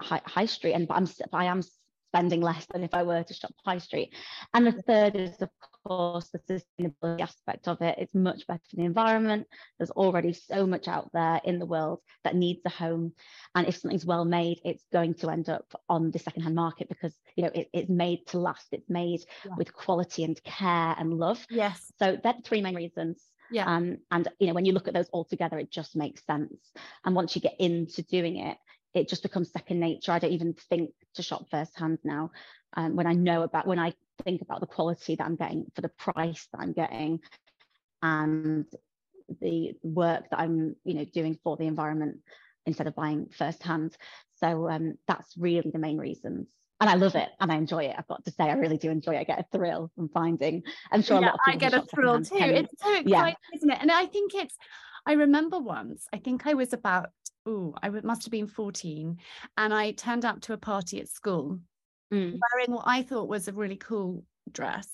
high, 0.01 0.23
high 0.25 0.47
street 0.47 0.73
and 0.73 0.87
I'm 0.91 1.07
I 1.33 1.47
am 1.47 1.63
spending 2.11 2.41
less 2.41 2.67
than 2.73 2.83
if 2.83 2.93
I 2.93 3.03
were 3.03 3.23
to 3.23 3.35
shop 3.35 3.53
high 3.65 3.79
street. 3.79 4.15
And 4.55 4.67
the 4.67 4.83
third 4.83 5.15
is, 5.17 5.41
of 5.41 5.51
course, 5.85 6.29
the 6.29 6.39
sustainability 6.81 7.21
aspect 7.21 7.69
of 7.69 7.81
it. 7.83 7.97
It's 7.99 8.15
much 8.15 8.47
better 8.47 8.61
for 8.69 8.77
the 8.77 8.85
environment. 8.85 9.47
There's 9.79 9.91
already 9.91 10.33
so 10.33 10.67
much 10.67 10.89
out 10.89 11.11
there 11.13 11.41
in 11.45 11.59
the 11.59 11.67
world 11.67 12.01
that 12.25 12.35
needs 12.35 12.61
a 12.65 12.71
home. 12.71 13.13
And 13.55 13.67
if 13.67 13.77
something's 13.79 14.07
well 14.07 14.25
made, 14.25 14.61
it's 14.65 14.85
going 14.93 15.15
to 15.15 15.31
end 15.31 15.49
up 15.49 15.67
on 15.89 16.11
the 16.11 16.19
secondhand 16.19 16.55
market 16.55 16.89
because 16.89 17.15
you 17.37 17.45
know 17.45 17.51
it, 17.55 17.69
it's 17.73 17.91
made 17.91 18.27
to 18.29 18.39
last. 18.39 18.69
It's 18.73 18.89
made 18.89 19.21
yeah. 19.45 19.55
with 19.57 19.73
quality 19.73 20.25
and 20.25 20.43
care 20.43 20.95
and 20.99 21.15
love. 21.15 21.45
Yes. 21.51 21.93
So 21.99 22.19
that's 22.23 22.39
the 22.39 22.49
three 22.49 22.63
main 22.63 22.75
reasons. 22.75 23.23
Yeah. 23.51 23.67
Um, 23.67 23.99
and 24.11 24.29
you 24.39 24.47
know, 24.47 24.55
when 24.55 24.65
you 24.65 24.73
look 24.73 24.89
at 24.89 24.95
those 24.95 25.09
all 25.13 25.25
together, 25.25 25.59
it 25.59 25.71
just 25.71 25.97
makes 25.97 26.25
sense. 26.25 26.55
And 27.05 27.15
once 27.15 27.35
you 27.35 27.43
get 27.43 27.57
into 27.59 28.03
doing 28.03 28.37
it, 28.37 28.57
it 28.95 29.09
just 29.09 29.23
becomes 29.23 29.53
second 29.53 29.81
nature. 29.81 30.13
I 30.13 30.19
don't 30.19 30.33
even 30.33 30.55
think 30.55 30.91
to 31.15 31.23
shop 31.23 31.47
firsthand 31.51 31.99
now. 32.05 32.31
Um, 32.75 32.95
when 32.95 33.07
I 33.07 33.15
know 33.15 33.43
about 33.43 33.67
when 33.67 33.81
I 33.81 33.95
think 34.21 34.43
about 34.43 34.61
the 34.61 34.67
quality 34.67 35.17
that 35.17 35.25
I'm 35.25 35.37
getting 35.37 35.67
for 35.75 35.81
the 35.81 35.89
price 35.89 36.49
that 36.53 36.61
I'm 36.61 36.73
getting 36.73 37.21
and 38.03 38.67
the 39.41 39.75
work 39.83 40.29
that 40.31 40.41
I'm, 40.41 40.77
you 40.85 40.95
know, 40.95 41.05
doing 41.05 41.39
for 41.43 41.57
the 41.57 41.67
environment 41.67 42.19
instead 42.67 42.87
of 42.87 42.95
buying 42.95 43.29
firsthand. 43.31 43.97
So 44.37 44.69
um, 44.69 44.95
that's 45.07 45.37
really 45.37 45.71
the 45.71 45.79
main 45.79 45.99
reasons. 45.99 46.49
And 46.81 46.89
I 46.89 46.95
love 46.95 47.15
it 47.15 47.29
and 47.39 47.53
I 47.53 47.57
enjoy 47.57 47.85
it. 47.85 47.95
I've 47.99 48.09
got 48.09 48.25
to 48.25 48.31
say, 48.31 48.45
I 48.45 48.55
really 48.55 48.79
do 48.79 48.91
enjoy 48.91 49.13
it. 49.13 49.19
I 49.19 49.25
get 49.25 49.41
a 49.41 49.57
thrill 49.57 49.91
from 49.95 50.09
finding. 50.09 50.63
I'm 50.91 51.03
sure 51.03 51.21
yeah, 51.21 51.27
a 51.27 51.27
lot 51.27 51.35
of 51.35 51.41
I 51.47 51.57
get 51.57 51.75
a 51.75 51.83
thrill 51.83 52.23
too. 52.23 52.37
It's 52.37 52.73
so 52.83 52.95
exciting, 52.95 53.09
yeah. 53.09 53.35
isn't 53.55 53.71
it? 53.71 53.79
And 53.81 53.91
I 53.91 54.07
think 54.07 54.35
it's. 54.35 54.57
I 55.07 55.13
remember 55.13 55.59
once. 55.59 56.07
I 56.13 56.19
think 56.19 56.47
I 56.47 56.55
was 56.55 56.73
about 56.73 57.11
oh, 57.47 57.75
I 57.83 57.89
must 57.89 58.25
have 58.25 58.31
been 58.31 58.47
14. 58.47 59.19
And 59.57 59.75
I 59.75 59.93
turned 59.93 60.25
up 60.25 60.41
to 60.43 60.53
a 60.53 60.59
party 60.59 61.01
at 61.01 61.09
school 61.09 61.59
mm. 62.13 62.39
wearing 62.39 62.73
what 62.73 62.85
I 62.87 63.03
thought 63.03 63.29
was 63.29 63.49
a 63.49 63.53
really 63.53 63.77
cool 63.77 64.25
dress, 64.51 64.89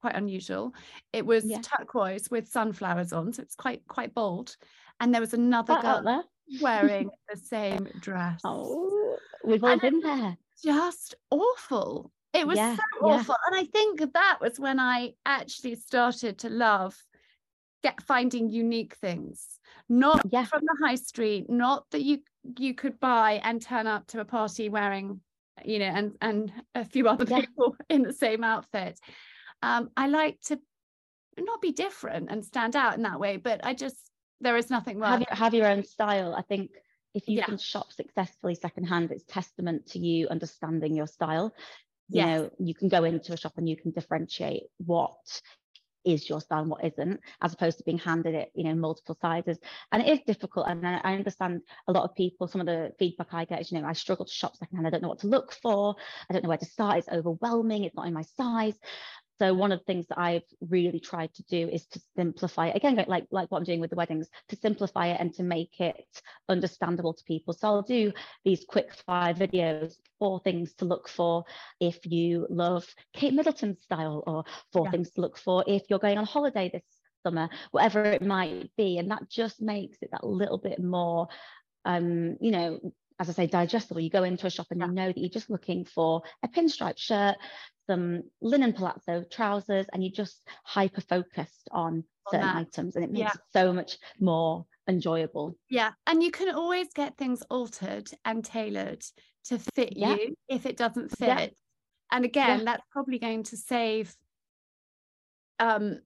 quite 0.00 0.16
unusual. 0.16 0.74
It 1.12 1.24
was 1.24 1.44
yeah. 1.44 1.60
turquoise 1.62 2.30
with 2.30 2.48
sunflowers 2.48 3.12
on, 3.12 3.32
so 3.32 3.42
it's 3.42 3.54
quite 3.54 3.82
quite 3.88 4.14
bold. 4.14 4.56
and 5.00 5.12
there 5.12 5.20
was 5.20 5.34
another 5.34 5.78
girl 5.80 6.24
wearing 6.60 7.10
the 7.32 7.38
same 7.38 7.88
dress. 8.00 8.40
Oh, 8.44 9.16
we've 9.44 9.62
all 9.62 9.70
and 9.70 9.80
been 9.80 10.00
there. 10.00 10.36
Just 10.62 11.14
awful. 11.30 12.12
It 12.34 12.46
was 12.46 12.58
yeah, 12.58 12.76
so 12.76 13.06
awful. 13.06 13.36
Yeah. 13.38 13.58
And 13.58 13.66
I 13.66 13.70
think 13.70 14.00
that 14.12 14.38
was 14.40 14.60
when 14.60 14.78
I 14.78 15.14
actually 15.24 15.76
started 15.76 16.38
to 16.40 16.50
love 16.50 16.96
get 17.82 18.02
finding 18.02 18.50
unique 18.50 18.94
things. 18.96 19.46
Not 19.88 20.20
yeah. 20.30 20.44
from 20.44 20.60
the 20.62 20.86
high 20.86 20.96
street, 20.96 21.48
not 21.48 21.84
that 21.90 22.02
you 22.02 22.18
you 22.58 22.74
could 22.74 23.00
buy 23.00 23.40
and 23.44 23.60
turn 23.60 23.86
up 23.86 24.06
to 24.08 24.20
a 24.20 24.24
party 24.24 24.68
wearing, 24.68 25.20
you 25.64 25.78
know, 25.78 25.86
and 25.86 26.12
and 26.20 26.52
a 26.74 26.84
few 26.84 27.08
other 27.08 27.24
people 27.24 27.76
in 27.88 28.02
the 28.02 28.12
same 28.12 28.44
outfit. 28.44 28.98
Um, 29.62 29.90
I 29.96 30.06
like 30.08 30.40
to 30.46 30.58
not 31.38 31.60
be 31.60 31.72
different 31.72 32.30
and 32.30 32.44
stand 32.44 32.76
out 32.76 32.96
in 32.96 33.02
that 33.02 33.20
way, 33.20 33.36
but 33.36 33.64
I 33.64 33.74
just 33.74 34.10
there 34.40 34.56
is 34.56 34.70
nothing 34.70 34.98
wrong. 34.98 35.12
Have, 35.12 35.20
your, 35.20 35.36
have 35.36 35.54
your 35.54 35.66
own 35.66 35.84
style. 35.84 36.34
I 36.34 36.42
think 36.42 36.70
if 37.14 37.28
you 37.28 37.38
yeah. 37.38 37.44
can 37.44 37.58
shop 37.58 37.92
successfully 37.92 38.54
secondhand, 38.54 39.10
it's 39.10 39.24
testament 39.24 39.86
to 39.88 39.98
you 39.98 40.28
understanding 40.28 40.94
your 40.94 41.06
style. 41.06 41.54
You 42.08 42.22
yes. 42.22 42.26
know, 42.26 42.50
you 42.58 42.74
can 42.74 42.88
go 42.88 43.04
into 43.04 43.32
a 43.32 43.36
shop 43.36 43.54
and 43.56 43.68
you 43.68 43.76
can 43.76 43.90
differentiate 43.90 44.64
what 44.78 45.42
is 46.04 46.28
your 46.28 46.40
style 46.40 46.60
and 46.60 46.70
what 46.70 46.84
isn't, 46.84 47.20
as 47.42 47.52
opposed 47.52 47.78
to 47.78 47.84
being 47.84 47.98
handed 47.98 48.34
it, 48.34 48.50
you 48.54 48.64
know, 48.64 48.74
multiple 48.74 49.16
sizes. 49.20 49.58
And 49.92 50.02
it 50.02 50.08
is 50.08 50.20
difficult. 50.26 50.66
And 50.68 50.86
I, 50.86 51.00
I 51.04 51.14
understand 51.14 51.62
a 51.86 51.92
lot 51.92 52.04
of 52.04 52.14
people, 52.14 52.46
some 52.46 52.60
of 52.60 52.66
the 52.66 52.92
feedback 52.98 53.32
I 53.32 53.44
get 53.44 53.60
is, 53.60 53.72
you 53.72 53.80
know, 53.80 53.86
I 53.86 53.92
struggle 53.92 54.24
to 54.24 54.32
shop 54.32 54.56
secondhand. 54.56 54.86
I 54.86 54.90
don't 54.90 55.02
know 55.02 55.08
what 55.08 55.20
to 55.20 55.28
look 55.28 55.52
for. 55.52 55.94
I 56.28 56.32
don't 56.32 56.42
know 56.42 56.48
where 56.48 56.58
to 56.58 56.64
start. 56.64 56.98
It's 56.98 57.08
overwhelming. 57.08 57.84
It's 57.84 57.96
not 57.96 58.06
in 58.06 58.14
my 58.14 58.22
size. 58.22 58.78
So 59.38 59.54
one 59.54 59.72
of 59.72 59.78
the 59.78 59.84
things 59.84 60.06
that 60.08 60.18
I've 60.18 60.42
really 60.60 61.00
tried 61.00 61.32
to 61.34 61.42
do 61.44 61.68
is 61.68 61.86
to 61.88 62.00
simplify 62.16 62.68
it. 62.68 62.76
Again, 62.76 62.96
like, 63.06 63.26
like 63.30 63.50
what 63.50 63.58
I'm 63.58 63.64
doing 63.64 63.80
with 63.80 63.90
the 63.90 63.96
weddings, 63.96 64.28
to 64.48 64.56
simplify 64.56 65.08
it 65.08 65.20
and 65.20 65.32
to 65.34 65.42
make 65.42 65.80
it 65.80 66.22
understandable 66.48 67.14
to 67.14 67.24
people. 67.24 67.54
So 67.54 67.68
I'll 67.68 67.82
do 67.82 68.12
these 68.44 68.64
quick 68.68 68.92
fire 69.06 69.34
videos, 69.34 69.94
four 70.18 70.40
things 70.40 70.74
to 70.74 70.84
look 70.84 71.08
for 71.08 71.44
if 71.80 71.98
you 72.04 72.46
love 72.50 72.86
Kate 73.12 73.34
Middleton 73.34 73.76
style, 73.76 74.24
or 74.26 74.44
four 74.72 74.86
yeah. 74.86 74.90
things 74.90 75.10
to 75.12 75.20
look 75.20 75.38
for 75.38 75.64
if 75.66 75.82
you're 75.88 75.98
going 75.98 76.18
on 76.18 76.26
holiday 76.26 76.70
this 76.72 76.82
summer, 77.22 77.48
whatever 77.70 78.04
it 78.04 78.22
might 78.22 78.70
be. 78.76 78.98
And 78.98 79.10
that 79.10 79.28
just 79.30 79.60
makes 79.60 79.98
it 80.02 80.10
that 80.12 80.26
little 80.26 80.58
bit 80.58 80.82
more, 80.82 81.28
um, 81.84 82.36
you 82.40 82.50
know, 82.50 82.92
as 83.18 83.28
I 83.28 83.32
say, 83.32 83.46
digestible. 83.46 84.00
You 84.00 84.10
go 84.10 84.24
into 84.24 84.46
a 84.46 84.50
shop 84.50 84.68
and 84.70 84.80
yeah. 84.80 84.86
you 84.86 84.92
know 84.92 85.06
that 85.06 85.18
you're 85.18 85.28
just 85.28 85.50
looking 85.50 85.84
for 85.84 86.22
a 86.42 86.48
pinstripe 86.48 86.98
shirt, 86.98 87.36
some 87.86 88.22
linen 88.40 88.72
palazzo 88.72 89.24
trousers 89.30 89.86
and 89.92 90.02
you're 90.02 90.12
just 90.12 90.46
hyper 90.64 91.00
focused 91.00 91.68
on 91.72 92.04
certain 92.30 92.48
items 92.48 92.94
and 92.94 93.04
it 93.04 93.10
makes 93.10 93.20
yeah. 93.20 93.32
it 93.32 93.40
so 93.52 93.72
much 93.72 93.98
more 94.20 94.66
enjoyable. 94.88 95.56
Yeah. 95.68 95.92
And 96.06 96.22
you 96.22 96.30
can 96.30 96.54
always 96.54 96.88
get 96.94 97.16
things 97.16 97.42
altered 97.50 98.08
and 98.24 98.44
tailored 98.44 99.02
to 99.46 99.58
fit 99.74 99.96
yeah. 99.96 100.14
you 100.14 100.34
if 100.48 100.66
it 100.66 100.76
doesn't 100.76 101.16
fit. 101.16 101.28
Yeah. 101.28 101.46
And 102.10 102.24
again, 102.24 102.64
that's 102.64 102.84
probably 102.90 103.18
going 103.18 103.44
to 103.44 103.56
save 103.56 104.14
um 105.60 105.98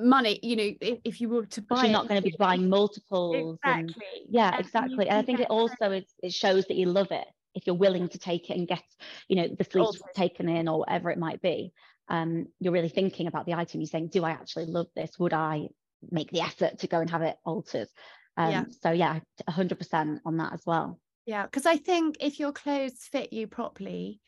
money 0.00 0.38
you 0.42 0.56
know 0.56 0.72
if, 0.80 0.98
if 1.04 1.20
you 1.20 1.28
were 1.28 1.46
to 1.46 1.62
buy 1.62 1.82
you're 1.82 1.92
not 1.92 2.08
going 2.08 2.22
to 2.22 2.28
be 2.28 2.36
buying 2.38 2.68
multiples 2.68 3.58
exactly. 3.62 4.04
And, 4.16 4.26
yeah 4.28 4.50
and 4.56 4.60
exactly. 4.60 5.08
And 5.08 5.18
i 5.18 5.22
think 5.22 5.40
it 5.40 5.50
also 5.50 5.90
is, 5.92 6.04
it 6.22 6.32
shows 6.32 6.66
that 6.66 6.76
you 6.76 6.86
love 6.86 7.10
it 7.10 7.26
if 7.54 7.66
you're 7.66 7.76
willing 7.76 8.08
to 8.08 8.18
take 8.18 8.50
it 8.50 8.56
and 8.56 8.68
get 8.68 8.82
you 9.28 9.36
know 9.36 9.48
the 9.48 9.64
sleeves 9.64 10.02
taken 10.14 10.48
in 10.48 10.68
or 10.68 10.80
whatever 10.80 11.10
it 11.10 11.18
might 11.18 11.42
be. 11.42 11.72
Um, 12.08 12.46
you're 12.58 12.72
really 12.72 12.88
thinking 12.88 13.28
about 13.28 13.46
the 13.46 13.54
item. 13.54 13.80
You're 13.80 13.86
saying 13.86 14.08
do 14.08 14.24
i 14.24 14.30
actually 14.30 14.66
love 14.66 14.88
this? 14.96 15.18
Would 15.18 15.32
i 15.32 15.68
make 16.10 16.30
the 16.30 16.40
effort 16.40 16.78
to 16.80 16.86
go 16.86 17.00
and 17.00 17.10
have 17.10 17.22
it 17.22 17.36
altered? 17.44 17.88
Um, 18.36 18.50
yeah. 18.50 18.64
so 18.82 18.90
yeah 18.90 19.20
100% 19.48 20.20
on 20.24 20.36
that 20.38 20.52
as 20.52 20.62
well. 20.66 20.98
Yeah 21.26 21.44
because 21.44 21.66
i 21.66 21.76
think 21.76 22.16
if 22.20 22.40
your 22.40 22.52
clothes 22.52 23.08
fit 23.10 23.32
you 23.32 23.46
properly 23.46 24.20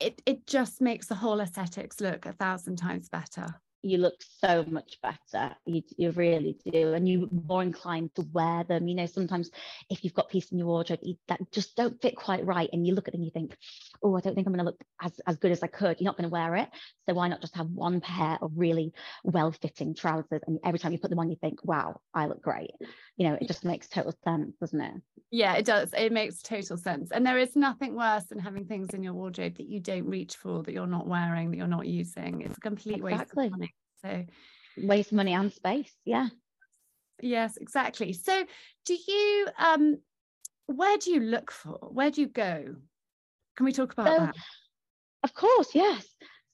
it, 0.00 0.20
it 0.26 0.46
just 0.46 0.80
makes 0.80 1.06
the 1.06 1.14
whole 1.14 1.40
aesthetics 1.40 2.00
look 2.00 2.26
a 2.26 2.32
thousand 2.32 2.76
times 2.76 3.08
better 3.08 3.46
you 3.84 3.98
look 3.98 4.14
so 4.40 4.64
much 4.64 4.98
better. 5.02 5.54
You, 5.66 5.82
you 5.96 6.10
really 6.12 6.56
do. 6.64 6.94
And 6.94 7.08
you're 7.08 7.28
more 7.30 7.62
inclined 7.62 8.14
to 8.14 8.22
wear 8.32 8.64
them. 8.64 8.88
You 8.88 8.94
know, 8.94 9.06
sometimes 9.06 9.50
if 9.90 10.02
you've 10.02 10.14
got 10.14 10.30
pieces 10.30 10.52
in 10.52 10.58
your 10.58 10.66
wardrobe 10.66 11.00
that 11.28 11.40
just 11.52 11.76
don't 11.76 12.00
fit 12.00 12.16
quite 12.16 12.44
right 12.46 12.68
and 12.72 12.86
you 12.86 12.94
look 12.94 13.08
at 13.08 13.12
them, 13.12 13.22
you 13.22 13.30
think, 13.30 13.56
oh, 14.02 14.16
I 14.16 14.20
don't 14.20 14.34
think 14.34 14.46
I'm 14.46 14.54
going 14.54 14.64
to 14.64 14.70
look 14.70 14.82
as, 15.02 15.12
as 15.26 15.36
good 15.36 15.52
as 15.52 15.62
I 15.62 15.66
could. 15.66 16.00
You're 16.00 16.06
not 16.06 16.16
going 16.16 16.28
to 16.28 16.32
wear 16.32 16.56
it. 16.56 16.68
So 17.06 17.14
why 17.14 17.28
not 17.28 17.40
just 17.40 17.56
have 17.56 17.68
one 17.68 18.00
pair 18.00 18.38
of 18.40 18.52
really 18.56 18.92
well 19.22 19.52
fitting 19.52 19.94
trousers? 19.94 20.40
And 20.46 20.58
every 20.64 20.78
time 20.78 20.92
you 20.92 20.98
put 20.98 21.10
them 21.10 21.18
on, 21.18 21.30
you 21.30 21.36
think, 21.40 21.64
wow, 21.64 22.00
I 22.14 22.26
look 22.26 22.42
great. 22.42 22.70
You 23.16 23.28
know, 23.28 23.38
it 23.40 23.46
just 23.46 23.64
makes 23.64 23.88
total 23.88 24.14
sense, 24.24 24.56
doesn't 24.60 24.80
it? 24.80 24.94
Yeah, 25.30 25.54
it 25.54 25.64
does. 25.64 25.92
It 25.96 26.12
makes 26.12 26.42
total 26.42 26.76
sense. 26.76 27.10
And 27.10 27.26
there 27.26 27.38
is 27.38 27.56
nothing 27.56 27.96
worse 27.96 28.24
than 28.24 28.38
having 28.38 28.64
things 28.66 28.94
in 28.94 29.02
your 29.02 29.14
wardrobe 29.14 29.56
that 29.56 29.68
you 29.68 29.80
don't 29.80 30.06
reach 30.06 30.36
for, 30.36 30.62
that 30.62 30.72
you're 30.72 30.86
not 30.86 31.06
wearing, 31.06 31.50
that 31.50 31.56
you're 31.56 31.66
not 31.66 31.86
using. 31.86 32.42
It's 32.42 32.56
a 32.56 32.60
complete 32.60 33.00
exactly. 33.04 33.44
waste 33.44 33.52
of 33.52 33.58
money. 33.58 33.73
So 34.04 34.24
waste 34.76 35.12
money 35.12 35.32
and 35.32 35.52
space. 35.52 35.92
Yeah. 36.04 36.28
Yes, 37.20 37.56
exactly. 37.56 38.12
So 38.12 38.44
do 38.84 38.94
you 38.94 39.48
um 39.58 39.98
where 40.66 40.98
do 40.98 41.10
you 41.10 41.20
look 41.20 41.50
for? 41.50 41.78
Where 41.92 42.10
do 42.10 42.20
you 42.20 42.28
go? 42.28 42.76
Can 43.56 43.66
we 43.66 43.72
talk 43.72 43.92
about 43.92 44.06
so, 44.06 44.18
that? 44.26 44.34
Of 45.22 45.34
course, 45.34 45.74
yes. 45.74 46.06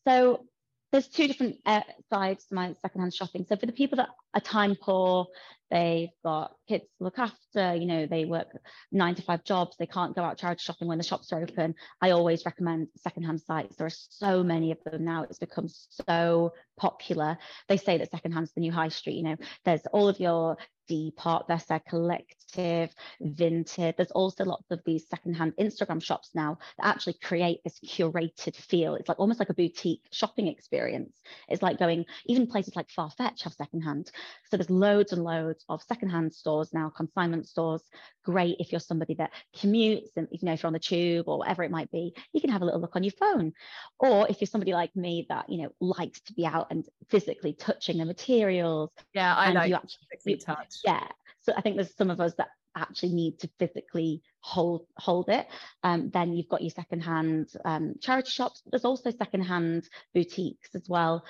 So 0.07 0.47
there's 0.93 1.09
two 1.09 1.27
different 1.27 1.57
uh, 1.67 1.83
sides 2.13 2.47
to 2.47 2.55
my 2.55 2.75
secondhand 2.83 3.15
shopping. 3.15 3.45
So 3.49 3.57
for 3.57 3.67
the 3.67 3.73
people 3.73 3.97
that 3.97 4.09
are 4.35 4.41
time 4.41 4.75
poor, 4.75 5.27
they've 5.71 6.11
got 6.25 6.53
kids 6.69 6.85
to 6.99 7.05
look 7.05 7.19
after, 7.19 7.75
you 7.75 7.87
know, 7.87 8.07
they 8.07 8.25
work 8.25 8.49
nine 8.91 9.15
to 9.15 9.23
five 9.23 9.45
jobs, 9.45 9.77
they 9.79 9.87
can't 9.87 10.17
go 10.17 10.23
out 10.23 10.39
charity 10.39 10.63
shopping 10.63 10.89
when 10.89 10.99
the 10.99 11.05
shops 11.05 11.33
are 11.33 11.41
open. 11.41 11.75
I 12.01 12.11
always 12.11 12.45
recommend 12.45 12.89
secondhand 12.97 13.41
sites. 13.41 13.77
There 13.77 13.87
are 13.87 13.91
so 13.91 14.43
many 14.43 14.73
of 14.73 14.79
them 14.85 15.05
now. 15.05 15.23
It's 15.23 15.39
become 15.39 15.69
so 15.69 16.53
popular. 16.77 17.39
They 17.69 17.77
say 17.77 17.99
that 17.99 18.11
secondhand's 18.11 18.53
the 18.53 18.61
new 18.61 18.73
high 18.73 18.89
street. 18.89 19.15
You 19.15 19.23
know, 19.23 19.37
there's 19.65 19.87
all 19.93 20.09
of 20.09 20.19
your 20.19 20.57
Depop, 20.91 21.49
Vestiaire 21.49 21.85
Collective, 21.85 22.91
Vinted. 23.23 23.97
There's 23.97 24.11
also 24.11 24.45
lots 24.45 24.71
of 24.71 24.81
these 24.85 25.09
secondhand 25.09 25.55
Instagram 25.59 26.03
shops 26.03 26.31
now 26.35 26.59
that 26.79 26.87
actually 26.87 27.15
create 27.23 27.61
this 27.63 27.79
curated 27.81 28.57
feel. 28.57 28.97
It's 28.97 29.09
like 29.09 29.21
almost 29.21 29.39
like 29.39 29.51
a 29.51 29.55
boutique 29.55 30.03
shopping 30.11 30.49
experience. 30.49 31.17
It's 31.49 31.63
like 31.63 31.79
going, 31.79 32.07
even 32.27 32.47
places 32.47 32.75
like 32.75 32.89
Farfetch 32.89 33.45
have 33.45 33.53
secondhand. 33.53 34.11
So 34.51 34.57
there's 34.57 34.71
loads 34.71 35.13
and 35.13 35.23
loads 35.23 35.65
of 35.69 35.83
secondhand 35.83 36.35
stores 36.35 36.75
now, 36.75 36.91
consignment 36.91 37.49
stores. 37.49 37.83
Great 38.25 38.57
if 38.59 38.73
you're 38.73 38.81
somebody 38.81 39.15
that 39.15 39.31
commutes 39.57 40.11
and 40.17 40.29
you 40.31 40.41
know 40.43 40.53
if 40.53 40.63
you're 40.63 40.69
on 40.69 40.75
the 40.75 40.79
tube 40.79 41.29
or 41.29 41.39
whatever 41.39 41.63
it 41.63 41.71
might 41.71 41.91
be, 41.91 42.15
you 42.33 42.41
can 42.41 42.51
have 42.51 42.63
a 42.63 42.65
little 42.65 42.81
look 42.81 42.97
on 42.97 43.05
your 43.05 43.13
phone. 43.13 43.53
Or 43.99 44.27
if 44.29 44.41
you're 44.41 44.47
somebody 44.47 44.73
like 44.73 44.95
me 44.97 45.27
that 45.29 45.49
you 45.49 45.63
know 45.63 45.73
likes 45.81 46.21
to 46.23 46.35
be 46.35 46.45
out 46.45 46.67
and 46.71 46.85
physically 47.09 47.53
touching 47.53 47.99
the 47.99 48.05
materials. 48.05 48.91
Yeah, 49.15 49.35
I 49.35 49.53
like 49.53 49.69
you 49.69 49.77
actually 49.77 50.37
touch 50.37 50.80
yeah 50.85 51.07
so 51.41 51.53
i 51.57 51.61
think 51.61 51.77
there's 51.77 51.97
some 51.97 52.11
of 52.11 52.21
us 52.21 52.35
that 52.37 52.49
actually 52.77 53.13
need 53.13 53.39
to 53.41 53.51
physically 53.59 54.23
hold 54.41 54.87
hold 54.97 55.29
it. 55.29 55.47
Um, 55.83 56.11
then 56.11 56.33
you've 56.33 56.49
got 56.49 56.63
your 56.63 56.71
secondhand 56.71 57.49
um, 57.65 57.95
charity 58.01 58.31
shops. 58.31 58.63
There's 58.71 58.85
also 58.85 59.11
secondhand 59.11 59.89
boutiques 60.15 60.75
as 60.75 60.89
well. 60.89 61.25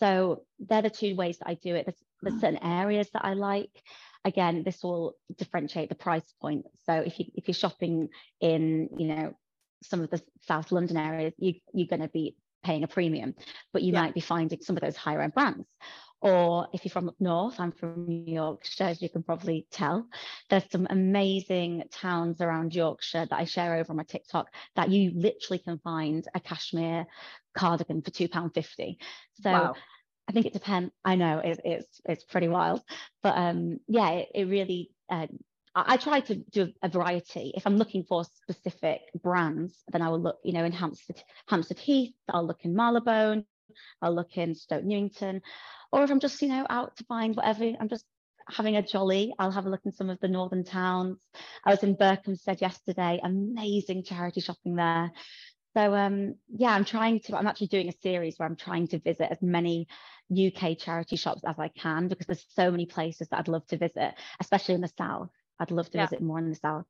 So 0.00 0.44
they're 0.60 0.82
the 0.82 0.90
two 0.90 1.16
ways 1.16 1.38
that 1.38 1.48
i 1.48 1.54
do 1.54 1.74
it. 1.74 1.86
There's, 1.86 2.02
there's 2.22 2.40
certain 2.40 2.62
areas 2.62 3.08
that 3.12 3.24
i 3.24 3.34
like. 3.34 3.70
Again 4.24 4.62
this 4.64 4.82
will 4.82 5.14
differentiate 5.36 5.88
the 5.88 5.94
price 5.94 6.34
point. 6.40 6.66
So 6.86 6.94
if 6.94 7.18
you 7.18 7.26
if 7.34 7.48
you're 7.48 7.54
shopping 7.54 8.08
in 8.40 8.88
you 8.96 9.08
know 9.08 9.34
some 9.82 10.00
of 10.00 10.10
the 10.10 10.20
south 10.40 10.72
london 10.72 10.96
areas 10.96 11.32
you, 11.38 11.54
you're 11.72 11.86
going 11.86 12.02
to 12.02 12.08
be 12.08 12.34
paying 12.64 12.82
a 12.82 12.88
premium 12.88 13.32
but 13.72 13.80
you 13.80 13.92
yeah. 13.92 14.00
might 14.00 14.12
be 14.12 14.20
finding 14.20 14.60
some 14.60 14.76
of 14.76 14.82
those 14.82 14.96
higher 14.96 15.20
end 15.20 15.32
brands 15.32 15.68
or 16.20 16.66
if 16.72 16.84
you're 16.84 16.90
from 16.90 17.08
up 17.08 17.14
north, 17.20 17.60
I'm 17.60 17.70
from 17.70 18.06
New 18.06 18.34
Yorkshire, 18.34 18.84
as 18.84 19.00
you 19.00 19.08
can 19.08 19.22
probably 19.22 19.66
tell. 19.70 20.08
There's 20.50 20.68
some 20.70 20.86
amazing 20.90 21.84
towns 21.92 22.40
around 22.40 22.74
Yorkshire 22.74 23.26
that 23.30 23.38
I 23.38 23.44
share 23.44 23.76
over 23.76 23.90
on 23.90 23.96
my 23.96 24.02
TikTok 24.02 24.48
that 24.74 24.90
you 24.90 25.12
literally 25.14 25.60
can 25.60 25.78
find 25.78 26.26
a 26.34 26.40
cashmere 26.40 27.06
cardigan 27.56 28.02
for 28.02 28.10
£2.50. 28.10 28.96
So 29.42 29.50
wow. 29.50 29.74
I 30.28 30.32
think 30.32 30.46
it 30.46 30.52
depends. 30.52 30.92
I 31.04 31.14
know 31.14 31.38
it, 31.38 31.60
it's 31.64 32.00
it's 32.04 32.24
pretty 32.24 32.48
wild, 32.48 32.82
but 33.22 33.36
um, 33.38 33.78
yeah, 33.86 34.10
it, 34.10 34.28
it 34.34 34.44
really. 34.44 34.90
Uh, 35.08 35.28
I, 35.74 35.94
I 35.94 35.96
try 35.96 36.20
to 36.20 36.34
do 36.34 36.72
a 36.82 36.88
variety. 36.88 37.52
If 37.56 37.66
I'm 37.66 37.78
looking 37.78 38.02
for 38.02 38.24
specific 38.24 39.00
brands, 39.22 39.84
then 39.90 40.02
I 40.02 40.08
will 40.08 40.20
look, 40.20 40.38
you 40.44 40.52
know, 40.52 40.64
in 40.64 40.72
Hampstead, 40.72 41.22
Hampstead 41.46 41.78
Heath. 41.78 42.12
I'll 42.28 42.46
look 42.46 42.64
in 42.64 42.74
Marylebone. 42.74 43.44
I'll 44.02 44.14
look 44.14 44.36
in 44.36 44.54
Stoke 44.54 44.84
Newington 44.84 45.40
or 45.92 46.02
if 46.02 46.10
I'm 46.10 46.20
just, 46.20 46.40
you 46.42 46.48
know, 46.48 46.66
out 46.68 46.96
to 46.96 47.04
find 47.04 47.34
whatever, 47.34 47.72
I'm 47.80 47.88
just 47.88 48.04
having 48.48 48.76
a 48.76 48.82
jolly, 48.82 49.34
I'll 49.38 49.50
have 49.50 49.66
a 49.66 49.70
look 49.70 49.82
in 49.84 49.92
some 49.92 50.10
of 50.10 50.18
the 50.20 50.28
northern 50.28 50.64
towns. 50.64 51.18
I 51.64 51.70
was 51.70 51.82
in 51.82 51.96
Berkhamsted 51.96 52.60
yesterday, 52.60 53.20
amazing 53.22 54.04
charity 54.04 54.40
shopping 54.40 54.76
there. 54.76 55.12
So 55.76 55.94
um, 55.94 56.34
yeah, 56.48 56.70
I'm 56.70 56.84
trying 56.84 57.20
to, 57.20 57.36
I'm 57.36 57.46
actually 57.46 57.68
doing 57.68 57.88
a 57.88 58.00
series 58.02 58.38
where 58.38 58.48
I'm 58.48 58.56
trying 58.56 58.88
to 58.88 58.98
visit 58.98 59.30
as 59.30 59.42
many 59.42 59.86
UK 60.32 60.78
charity 60.78 61.16
shops 61.16 61.42
as 61.46 61.58
I 61.58 61.68
can 61.68 62.08
because 62.08 62.26
there's 62.26 62.46
so 62.54 62.70
many 62.70 62.86
places 62.86 63.28
that 63.28 63.38
I'd 63.38 63.48
love 63.48 63.66
to 63.68 63.76
visit, 63.76 64.14
especially 64.40 64.74
in 64.74 64.80
the 64.80 64.92
south. 64.98 65.30
I'd 65.60 65.70
love 65.70 65.90
to 65.90 65.98
yeah. 65.98 66.06
visit 66.06 66.22
more 66.22 66.38
in 66.38 66.50
the 66.50 66.56
south. 66.56 66.86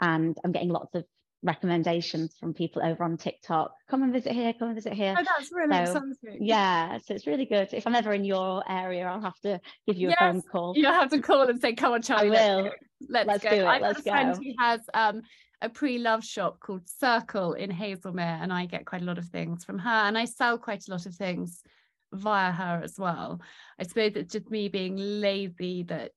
And 0.00 0.36
I'm 0.44 0.52
getting 0.52 0.70
lots 0.70 0.94
of 0.94 1.04
recommendations 1.44 2.34
from 2.40 2.54
people 2.54 2.82
over 2.82 3.04
on 3.04 3.16
TikTok. 3.16 3.72
Come 3.88 4.02
and 4.02 4.12
visit 4.12 4.32
here, 4.32 4.52
come 4.54 4.68
and 4.68 4.74
visit 4.74 4.94
here. 4.94 5.14
Oh, 5.16 5.22
that's 5.22 5.52
really 5.52 5.86
so, 5.86 5.98
exciting. 5.98 6.38
Yeah, 6.40 6.98
so 6.98 7.14
it's 7.14 7.26
really 7.26 7.44
good. 7.44 7.68
If 7.72 7.86
I'm 7.86 7.94
ever 7.94 8.12
in 8.14 8.24
your 8.24 8.64
area, 8.68 9.06
I'll 9.06 9.20
have 9.20 9.38
to 9.40 9.60
give 9.86 9.96
you 9.96 10.08
yes, 10.08 10.18
a 10.20 10.24
phone 10.24 10.42
call. 10.42 10.72
You'll 10.74 10.92
have 10.92 11.10
to 11.10 11.20
call 11.20 11.42
and 11.42 11.60
say, 11.60 11.74
come 11.74 11.92
on, 11.92 12.02
Charlie. 12.02 12.36
I 12.36 12.56
will. 12.56 12.70
Let's, 13.08 13.28
let's 13.28 13.44
go. 13.44 13.50
do 13.50 13.56
it. 13.56 13.66
I've 13.66 13.82
let's 13.82 14.00
got 14.02 14.06
a 14.06 14.32
friend 14.32 14.44
who 14.44 14.52
has 14.58 14.80
um, 14.94 15.22
a 15.60 15.68
pre-love 15.68 16.24
shop 16.24 16.60
called 16.60 16.88
Circle 16.88 17.52
in 17.52 17.70
Haslemere, 17.70 18.42
and 18.42 18.52
I 18.52 18.66
get 18.66 18.86
quite 18.86 19.02
a 19.02 19.04
lot 19.04 19.18
of 19.18 19.26
things 19.26 19.64
from 19.64 19.78
her, 19.78 19.90
and 19.90 20.16
I 20.16 20.24
sell 20.24 20.58
quite 20.58 20.88
a 20.88 20.90
lot 20.90 21.06
of 21.06 21.14
things 21.14 21.62
via 22.12 22.52
her 22.52 22.80
as 22.82 22.98
well. 22.98 23.40
I 23.78 23.82
suppose 23.82 24.12
it's 24.14 24.32
just 24.32 24.50
me 24.50 24.68
being 24.68 24.96
lazy 24.96 25.82
that 25.84 26.12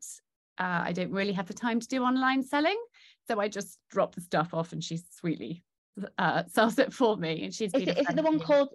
uh, 0.60 0.82
I 0.86 0.94
don't 0.94 1.12
really 1.12 1.34
have 1.34 1.48
the 1.48 1.54
time 1.54 1.80
to 1.80 1.88
do 1.88 2.04
online 2.04 2.44
selling. 2.44 2.78
So 3.28 3.40
I 3.40 3.48
just 3.48 3.80
drop 3.90 4.16
the 4.16 4.22
stuff 4.22 4.54
off 4.54 4.72
and 4.74 4.84
she 4.84 5.00
sweetly 5.20 5.64
uh, 6.18 6.44
sells 6.48 6.80
it 6.80 6.94
for 6.94 7.18
me. 7.18 7.44
And 7.44 7.54
she's 7.54 7.74
is 7.74 7.84
it, 7.84 7.98
is 7.98 8.10
it 8.10 8.16
the 8.16 8.24
one 8.24 8.40
called, 8.40 8.70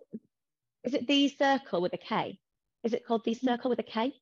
is 0.85 0.95
it 0.95 1.07
the 1.07 1.29
circle 1.29 1.81
with 1.81 1.93
a 1.95 1.99
K? 1.99 2.39
Is 2.85 2.93
it 2.93 3.07
called 3.07 3.25
the 3.25 3.35
mm. 3.35 3.41
circle 3.41 3.71
with 3.71 3.79
a 3.79 3.85
K? 3.85 4.13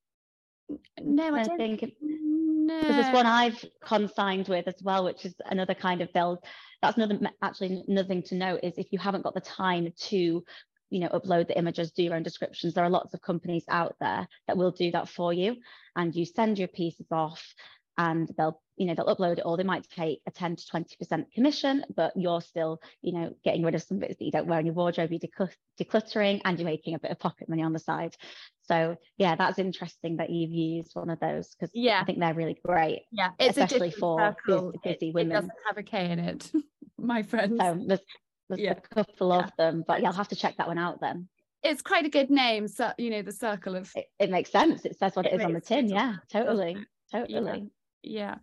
No, 1.03 1.35
I, 1.35 1.41
I 1.41 1.45
don't 1.45 1.57
think. 1.57 1.83
It, 1.83 1.97
no. 2.01 2.81
There's 2.83 3.13
one 3.13 3.27
I've 3.27 3.65
consigned 3.83 4.49
with 4.49 4.69
as 4.69 4.81
well, 4.83 5.05
which 5.05 5.25
is 5.25 5.35
another 5.47 5.75
kind 5.75 6.01
of 6.01 6.13
build. 6.13 6.39
That's 6.83 6.97
another 6.97 7.19
actually 7.43 7.83
another 7.89 8.07
thing 8.07 8.23
to 8.25 8.37
note 8.37 8.61
is 8.63 8.75
if 8.77 8.93
you 8.93 8.99
haven't 8.99 9.25
got 9.25 9.35
the 9.35 9.41
time 9.41 9.93
to 10.09 10.45
you 10.91 10.99
know 11.01 11.09
upload 11.09 11.49
the 11.49 11.59
images 11.59 11.93
do 11.93 12.03
your 12.03 12.15
own 12.15 12.23
descriptions 12.23 12.75
there 12.75 12.85
are 12.85 12.91
lots 12.91 13.15
of 13.15 13.23
companies 13.23 13.65
out 13.69 13.95
there 14.01 14.27
that 14.47 14.57
will 14.57 14.73
do 14.73 14.91
that 14.91 15.09
for 15.09 15.33
you 15.33 15.57
and 15.95 16.17
you 16.17 16.25
send 16.25 16.59
your 16.59 16.67
pieces 16.67 17.07
off 17.13 17.55
and 18.01 18.31
they'll 18.37 18.61
you 18.77 18.87
know 18.87 18.95
they'll 18.95 19.15
upload 19.15 19.39
it 19.39 19.43
or 19.45 19.59
they 19.59 19.63
might 19.63 19.87
take 19.91 20.23
a 20.27 20.31
10 20.31 20.57
to 20.57 20.67
20 20.67 20.97
percent 20.97 21.33
commission 21.35 21.85
but 21.95 22.13
you're 22.17 22.41
still 22.41 22.81
you 23.03 23.13
know 23.13 23.35
getting 23.45 23.63
rid 23.63 23.75
of 23.75 23.83
some 23.83 23.99
bits 23.99 24.17
that 24.19 24.25
you 24.25 24.31
don't 24.31 24.47
wear 24.47 24.59
in 24.59 24.67
your 24.67 24.75
wardrobe 24.75 25.11
you're 25.13 25.49
decluttering 25.79 26.41
and 26.45 26.59
you're 26.59 26.69
making 26.69 26.95
a 26.95 26.99
bit 26.99 27.11
of 27.11 27.19
pocket 27.19 27.49
money 27.49 27.63
on 27.63 27.75
the 27.75 27.79
side. 27.79 28.17
So 28.63 28.97
yeah 29.19 29.37
that's 29.37 29.59
interesting 29.59 30.17
that 30.17 30.31
you've 30.31 30.51
used 30.51 30.93
one 30.95 31.11
of 31.11 31.21
those 31.21 31.55
because 31.55 31.71
yeah. 31.75 32.01
I 32.01 32.05
think 32.05 32.21
they're 32.21 32.35
really 32.35 32.59
great 32.65 33.03
yeah 33.13 33.31
it's 33.39 33.59
especially 33.59 33.91
for 33.91 34.35
busy, 34.47 34.71
busy 34.83 35.09
it, 35.09 35.15
women. 35.15 35.33
it 35.33 35.35
doesn't 35.35 35.53
have 35.67 35.77
a 35.77 35.83
k 35.83 36.11
in 36.11 36.19
it 36.19 36.51
my 36.99 37.23
friends. 37.23 37.59
So 37.61 37.79
there's, 37.87 38.01
there's 38.49 38.61
yeah. 38.61 38.73
a 38.73 38.95
couple 38.95 39.29
yeah. 39.29 39.45
of 39.45 39.53
them 39.59 39.85
but 39.87 40.01
yeah 40.01 40.09
i'll 40.09 40.15
have 40.15 40.29
to 40.29 40.37
check 40.37 40.57
that 40.57 40.69
one 40.69 40.79
out 40.79 41.01
then. 41.01 41.29
It's 41.63 41.83
quite 41.83 42.07
a 42.07 42.09
good 42.09 42.31
name 42.31 42.67
so 42.67 42.93
you 42.97 43.11
know 43.11 43.21
the 43.21 43.33
circle 43.33 43.77
of 43.77 43.91
it, 43.95 44.07
it 44.19 44.31
makes 44.31 44.51
sense. 44.51 44.87
It 44.87 44.99
says 44.99 45.15
what 45.15 45.27
it, 45.27 45.35
it 45.35 45.41
is 45.41 45.45
on 45.45 45.53
the 45.53 45.61
tin. 45.61 45.91
yeah 45.91 46.15
totally 46.33 46.79
totally 47.13 47.69
yeah 48.03 48.37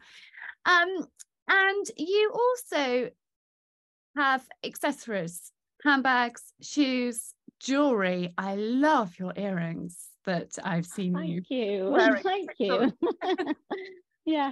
um 0.66 1.08
and 1.48 1.86
you 1.98 2.32
also 2.34 3.10
have 4.16 4.44
accessories 4.64 5.52
handbags 5.84 6.54
shoes 6.62 7.34
jewelry 7.60 8.34
i 8.38 8.56
love 8.56 9.18
your 9.20 9.34
earrings 9.36 10.10
that 10.26 10.58
i've 10.64 10.86
seen 10.86 11.16
you. 11.24 11.42
thank 11.42 11.50
you, 11.50 11.98
you. 11.98 12.16
thank 12.24 12.50
you 12.60 12.92
yeah 14.26 14.52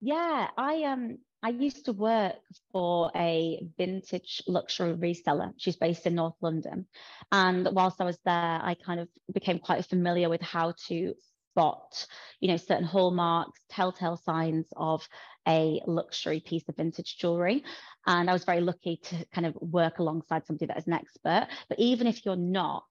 yeah 0.00 0.48
i 0.56 0.82
um 0.82 1.18
I 1.42 1.50
used 1.50 1.84
to 1.84 1.92
work 1.92 2.34
for 2.72 3.10
a 3.14 3.64
vintage 3.78 4.42
luxury 4.48 4.94
reseller. 4.94 5.52
She's 5.58 5.76
based 5.76 6.04
in 6.04 6.16
North 6.16 6.34
London. 6.40 6.86
And 7.30 7.68
whilst 7.70 8.00
I 8.00 8.04
was 8.04 8.18
there, 8.24 8.34
I 8.34 8.74
kind 8.84 8.98
of 8.98 9.08
became 9.32 9.60
quite 9.60 9.84
familiar 9.86 10.28
with 10.28 10.42
how 10.42 10.74
to 10.88 11.14
spot, 11.56 12.06
you 12.40 12.48
know, 12.48 12.58
certain 12.58 12.84
hallmarks, 12.84 13.60
telltale 13.70 14.18
signs 14.18 14.66
of 14.76 15.08
a 15.48 15.80
luxury 15.86 16.40
piece 16.40 16.68
of 16.68 16.76
vintage 16.76 17.16
jewelry. 17.18 17.64
And 18.06 18.28
I 18.28 18.34
was 18.34 18.44
very 18.44 18.60
lucky 18.60 19.00
to 19.04 19.24
kind 19.32 19.46
of 19.46 19.56
work 19.56 19.98
alongside 19.98 20.46
somebody 20.46 20.66
that 20.66 20.76
is 20.76 20.86
an 20.86 20.92
expert. 20.92 21.48
But 21.68 21.78
even 21.78 22.06
if 22.06 22.26
you're 22.26 22.36
not, 22.36 22.84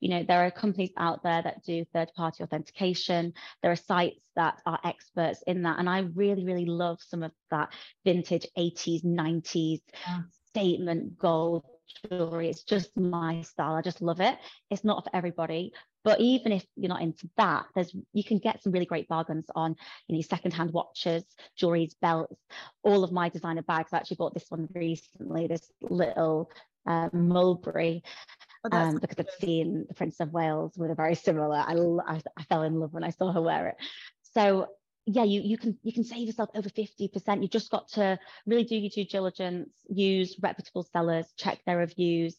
you 0.00 0.10
know, 0.10 0.22
there 0.22 0.44
are 0.44 0.50
companies 0.50 0.92
out 0.98 1.22
there 1.22 1.40
that 1.42 1.64
do 1.64 1.84
third 1.94 2.10
party 2.14 2.44
authentication. 2.44 3.32
There 3.62 3.72
are 3.72 3.76
sites 3.76 4.20
that 4.36 4.60
are 4.66 4.78
experts 4.84 5.42
in 5.46 5.62
that. 5.62 5.78
And 5.78 5.88
I 5.88 6.00
really, 6.14 6.44
really 6.44 6.66
love 6.66 6.98
some 7.00 7.22
of 7.22 7.32
that 7.50 7.72
vintage 8.04 8.46
80s, 8.58 9.02
90s 9.02 9.80
yeah. 10.06 10.20
statement 10.50 11.18
gold 11.18 11.64
jewelry. 12.08 12.48
It's 12.48 12.62
just 12.62 12.96
my 12.96 13.42
style. 13.42 13.74
I 13.74 13.82
just 13.82 14.02
love 14.02 14.20
it. 14.20 14.38
It's 14.70 14.84
not 14.84 15.04
for 15.04 15.14
everybody, 15.14 15.72
but 16.04 16.20
even 16.20 16.52
if 16.52 16.64
you're 16.76 16.88
not 16.88 17.02
into 17.02 17.28
that, 17.36 17.66
there's 17.74 17.94
you 18.12 18.24
can 18.24 18.38
get 18.38 18.62
some 18.62 18.72
really 18.72 18.86
great 18.86 19.08
bargains 19.08 19.46
on 19.54 19.76
you 20.08 20.16
know 20.16 20.22
secondhand 20.22 20.72
watches, 20.72 21.24
jewelries, 21.60 21.94
belts. 22.00 22.36
All 22.82 23.04
of 23.04 23.12
my 23.12 23.28
designer 23.28 23.62
bags. 23.62 23.92
I 23.92 23.98
actually 23.98 24.16
bought 24.16 24.34
this 24.34 24.50
one 24.50 24.68
recently. 24.74 25.46
This 25.46 25.70
little 25.82 26.50
uh, 26.86 27.08
mulberry. 27.12 28.02
Oh, 28.64 28.76
um, 28.76 28.98
because 28.98 29.18
I've 29.18 29.40
seen 29.40 29.86
the 29.88 29.94
Princess 29.94 30.20
of 30.20 30.32
Wales 30.32 30.72
with 30.76 30.90
a 30.90 30.94
very 30.94 31.14
similar. 31.14 31.56
I, 31.56 31.74
I, 32.06 32.20
I 32.36 32.42
fell 32.44 32.62
in 32.62 32.78
love 32.78 32.92
when 32.92 33.04
I 33.04 33.10
saw 33.10 33.32
her 33.32 33.40
wear 33.40 33.68
it. 33.68 33.76
So 34.34 34.68
yeah, 35.12 35.24
you 35.24 35.40
you 35.42 35.58
can 35.58 35.78
you 35.82 35.92
can 35.92 36.04
save 36.04 36.26
yourself 36.26 36.50
over 36.54 36.68
50%. 36.68 37.42
You've 37.42 37.50
just 37.50 37.70
got 37.70 37.88
to 37.90 38.18
really 38.46 38.64
do 38.64 38.76
your 38.76 38.90
due 38.90 39.04
diligence, 39.04 39.70
use 39.88 40.36
reputable 40.40 40.82
sellers, 40.82 41.26
check 41.36 41.60
their 41.64 41.78
reviews, 41.78 42.36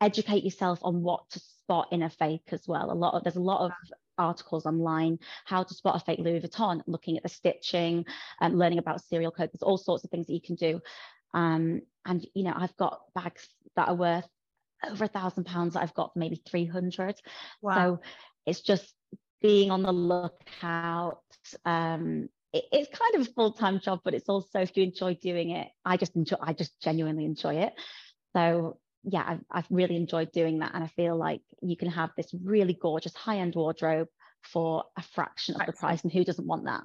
educate 0.00 0.44
yourself 0.44 0.80
on 0.82 1.02
what 1.02 1.28
to 1.30 1.40
spot 1.40 1.88
in 1.92 2.02
a 2.02 2.10
fake 2.10 2.48
as 2.52 2.66
well. 2.66 2.90
A 2.90 2.94
lot 2.94 3.14
of 3.14 3.24
there's 3.24 3.36
a 3.36 3.40
lot 3.40 3.66
of 3.66 3.72
articles 4.18 4.66
online 4.66 5.18
how 5.46 5.62
to 5.62 5.74
spot 5.74 5.96
a 5.96 6.04
fake 6.04 6.18
Louis 6.20 6.40
Vuitton, 6.40 6.82
looking 6.86 7.16
at 7.16 7.22
the 7.22 7.28
stitching, 7.28 8.04
and 8.40 8.54
um, 8.54 8.58
learning 8.58 8.78
about 8.78 9.02
serial 9.04 9.30
codes. 9.30 9.52
There's 9.52 9.62
all 9.62 9.78
sorts 9.78 10.04
of 10.04 10.10
things 10.10 10.26
that 10.26 10.34
you 10.34 10.42
can 10.42 10.56
do. 10.56 10.80
Um, 11.32 11.82
and 12.04 12.26
you 12.34 12.44
know, 12.44 12.54
I've 12.56 12.76
got 12.76 13.00
bags 13.14 13.48
that 13.76 13.88
are 13.88 13.94
worth 13.94 14.28
over 14.88 15.04
a 15.04 15.08
thousand 15.08 15.44
pounds 15.44 15.76
I've 15.76 15.94
got 15.94 16.16
maybe 16.16 16.42
300. 16.48 17.20
Wow. 17.62 17.74
So 17.74 18.00
it's 18.46 18.60
just 18.60 18.94
being 19.40 19.70
on 19.70 19.82
the 19.82 19.92
lookout. 19.92 21.22
Um, 21.64 22.28
it, 22.52 22.64
it's 22.72 22.98
kind 22.98 23.14
of 23.14 23.22
a 23.22 23.32
full-time 23.32 23.80
job, 23.80 24.00
but 24.04 24.14
it's 24.14 24.28
also 24.28 24.60
if 24.60 24.76
you 24.76 24.84
enjoy 24.84 25.14
doing 25.14 25.50
it, 25.50 25.68
I 25.84 25.96
just 25.96 26.16
enjoy 26.16 26.36
I 26.40 26.52
just 26.52 26.80
genuinely 26.80 27.24
enjoy 27.24 27.56
it. 27.56 27.72
So 28.34 28.78
yeah, 29.02 29.24
I've, 29.26 29.40
I've 29.50 29.66
really 29.70 29.96
enjoyed 29.96 30.32
doing 30.32 30.58
that. 30.58 30.74
And 30.74 30.84
I 30.84 30.88
feel 30.88 31.16
like 31.16 31.40
you 31.62 31.76
can 31.76 31.90
have 31.90 32.10
this 32.16 32.34
really 32.44 32.74
gorgeous 32.80 33.14
high-end 33.14 33.54
wardrobe 33.54 34.08
for 34.42 34.84
a 34.98 35.02
fraction 35.02 35.54
of 35.54 35.66
the 35.66 35.72
price. 35.72 36.02
And 36.02 36.12
who 36.12 36.24
doesn't 36.24 36.46
want 36.46 36.64
that? 36.64 36.82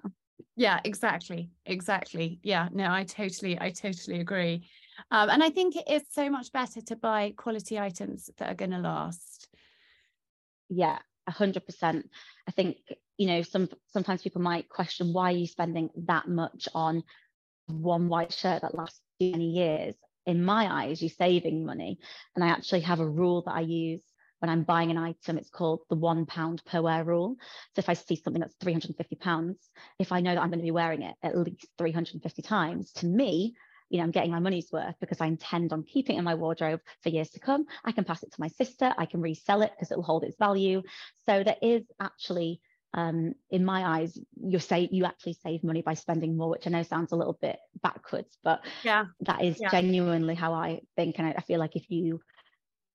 Yeah, 0.55 0.79
exactly. 0.83 1.49
Exactly. 1.65 2.39
Yeah, 2.43 2.69
no, 2.71 2.89
I 2.89 3.03
totally, 3.03 3.59
I 3.59 3.71
totally 3.71 4.19
agree. 4.19 4.69
Um, 5.11 5.29
and 5.29 5.43
I 5.43 5.49
think 5.49 5.75
it 5.75 5.89
is 5.89 6.03
so 6.11 6.29
much 6.29 6.51
better 6.53 6.81
to 6.81 6.95
buy 6.95 7.33
quality 7.35 7.77
items 7.77 8.29
that 8.37 8.49
are 8.49 8.55
going 8.55 8.71
to 8.71 8.79
last. 8.79 9.49
Yeah, 10.69 10.99
a 11.27 11.31
hundred 11.31 11.65
percent. 11.65 12.09
I 12.47 12.51
think, 12.51 12.77
you 13.17 13.27
know, 13.27 13.41
some 13.41 13.69
sometimes 13.87 14.21
people 14.21 14.41
might 14.41 14.69
question 14.69 15.13
why 15.13 15.31
are 15.31 15.37
you 15.37 15.47
spending 15.47 15.89
that 16.07 16.27
much 16.27 16.67
on 16.73 17.03
one 17.67 18.09
white 18.09 18.33
shirt 18.33 18.61
that 18.61 18.75
lasts 18.75 19.01
many 19.19 19.51
years? 19.51 19.95
in 20.25 20.43
my 20.43 20.83
eyes, 20.83 21.01
you're 21.01 21.09
saving 21.09 21.65
money. 21.65 21.99
And 22.35 22.43
I 22.43 22.47
actually 22.47 22.81
have 22.81 22.99
a 22.99 23.07
rule 23.07 23.43
that 23.45 23.53
I 23.53 23.61
use 23.61 24.01
when 24.39 24.49
I'm 24.49 24.63
buying 24.63 24.91
an 24.91 24.97
item. 24.97 25.37
It's 25.37 25.49
called 25.49 25.81
the 25.89 25.95
one 25.95 26.25
pound 26.25 26.63
per 26.65 26.81
wear 26.81 27.03
rule. 27.03 27.35
So 27.75 27.79
if 27.79 27.89
I 27.89 27.93
see 27.93 28.15
something 28.15 28.41
that's 28.41 28.55
350 28.61 29.15
pounds, 29.17 29.69
if 29.99 30.11
I 30.11 30.21
know 30.21 30.33
that 30.33 30.41
I'm 30.41 30.49
going 30.49 30.59
to 30.59 30.65
be 30.65 30.71
wearing 30.71 31.03
it 31.03 31.15
at 31.23 31.37
least 31.37 31.67
350 31.77 32.41
times, 32.41 32.91
to 32.93 33.05
me, 33.05 33.55
you 33.89 33.97
know, 33.97 34.03
I'm 34.03 34.11
getting 34.11 34.31
my 34.31 34.39
money's 34.39 34.71
worth 34.71 34.95
because 34.99 35.21
I 35.21 35.27
intend 35.27 35.71
on 35.73 35.83
keeping 35.83 36.15
it 36.15 36.19
in 36.19 36.25
my 36.25 36.35
wardrobe 36.35 36.81
for 37.01 37.09
years 37.09 37.29
to 37.31 37.39
come. 37.39 37.65
I 37.83 37.91
can 37.91 38.03
pass 38.03 38.23
it 38.23 38.31
to 38.31 38.41
my 38.41 38.47
sister. 38.47 38.93
I 38.97 39.05
can 39.05 39.21
resell 39.21 39.61
it 39.61 39.71
because 39.75 39.91
it 39.91 39.97
will 39.97 40.03
hold 40.03 40.23
its 40.23 40.37
value. 40.37 40.81
So 41.25 41.43
there 41.43 41.57
is 41.61 41.83
actually 41.99 42.61
um, 42.95 43.33
in 43.51 43.65
my 43.65 43.85
eyes, 43.85 44.17
you 44.41 44.57
say 44.59 44.87
you 44.89 45.03
actually 45.03 45.37
save 45.43 45.65
money 45.65 45.81
by 45.81 45.95
spending 45.95 46.37
more, 46.37 46.49
which 46.49 46.65
I 46.65 46.69
know 46.69 46.83
sounds 46.83 47.11
a 47.11 47.17
little 47.17 47.37
bit 47.41 47.57
backwards, 47.83 48.37
but 48.41 48.61
yeah, 48.83 49.05
that 49.21 49.43
is 49.43 49.59
yeah. 49.59 49.69
genuinely 49.69 50.33
how 50.33 50.53
I 50.53 50.79
think. 50.95 51.15
And 51.17 51.27
I, 51.27 51.35
I, 51.37 51.41
feel 51.41 51.59
like 51.59 51.75
if 51.75 51.89
you, 51.89 52.21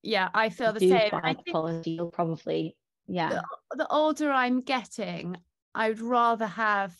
yeah, 0.01 0.29
I 0.33 0.49
feel 0.49 0.73
the 0.73 0.79
same. 0.79 1.11
I 1.13 1.35
quality, 1.51 1.91
you'll 1.91 2.09
probably, 2.09 2.75
yeah. 3.07 3.29
The, 3.29 3.43
the 3.77 3.87
older 3.89 4.31
I'm 4.31 4.61
getting, 4.61 5.37
I'd 5.75 5.99
rather 5.99 6.47
have 6.47 6.95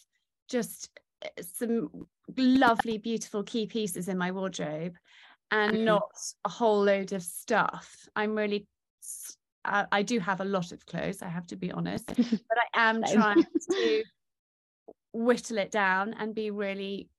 just 0.48 0.92
eh, 1.24 1.42
some 1.42 2.06
lovely, 2.38 2.98
beautiful 2.98 3.44
key 3.44 3.68
pieces 3.68 4.08
in 4.08 4.18
my 4.18 4.32
wardrobe 4.32 4.96
and 5.52 5.74
mm-hmm. 5.74 5.86
not 5.86 6.12
a 6.46 6.50
whole 6.50 6.84
load 6.84 7.14
of 7.14 7.24
stuff. 7.24 8.08
I'm 8.16 8.36
really 8.36 8.68
I, 9.64 9.86
I 9.92 10.02
do 10.02 10.20
have 10.20 10.42
a 10.42 10.46
lot 10.46 10.72
of 10.72 10.86
clothes, 10.86 11.22
I 11.22 11.28
have 11.28 11.46
to 11.48 11.56
be 11.56 11.72
honest, 11.72 12.08
but 12.16 12.58
I 12.74 12.90
am 12.90 13.04
trying 13.04 13.46
to 13.72 14.04
whittle 15.14 15.58
it 15.60 15.72
down 15.72 16.16
and 16.18 16.34
be 16.34 16.50
really 16.52 17.10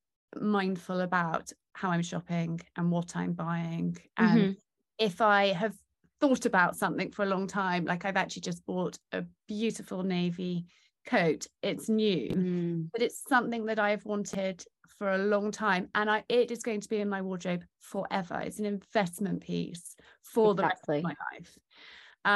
mindful 0.41 1.01
about 1.01 1.53
how 1.75 1.91
I'm 1.91 2.03
shopping 2.03 2.61
and 2.77 2.91
what 2.91 3.15
I'm 3.15 3.33
buying. 3.33 3.97
And 4.17 4.41
mm-hmm. 4.41 4.53
if 4.99 5.21
I 5.21 5.53
have 5.53 5.75
thought 6.23 6.47
about 6.47 6.77
something 6.77 7.11
for 7.11 7.25
a 7.25 7.27
long 7.27 7.49
time. 7.49 7.85
Like 7.85 8.05
I've 8.05 8.17
actually 8.17 8.43
just 8.43 8.65
bought 8.65 8.97
a 9.11 9.25
beautiful 9.49 10.05
navy 10.05 10.67
coat. 11.05 11.49
It's 11.63 11.89
new, 11.89 12.29
Mm, 12.29 12.89
but 12.93 13.03
it's 13.03 13.25
something 13.29 13.67
that 13.67 13.81
I've 13.81 14.05
wanted 14.05 14.65
for 14.89 15.13
a 15.13 15.19
long 15.19 15.51
time. 15.51 15.89
And 15.95 16.11
I 16.11 16.25
it 16.29 16.51
is 16.51 16.63
going 16.63 16.81
to 16.81 16.89
be 16.89 16.99
in 17.01 17.09
my 17.09 17.23
wardrobe 17.23 17.65
forever. 17.79 18.41
It's 18.41 18.59
an 18.59 18.67
investment 18.67 19.43
piece 19.43 19.97
for 20.23 20.55
the 20.55 20.65
rest 20.65 20.85
of 20.97 21.03
my 21.03 21.15
life. 21.33 21.59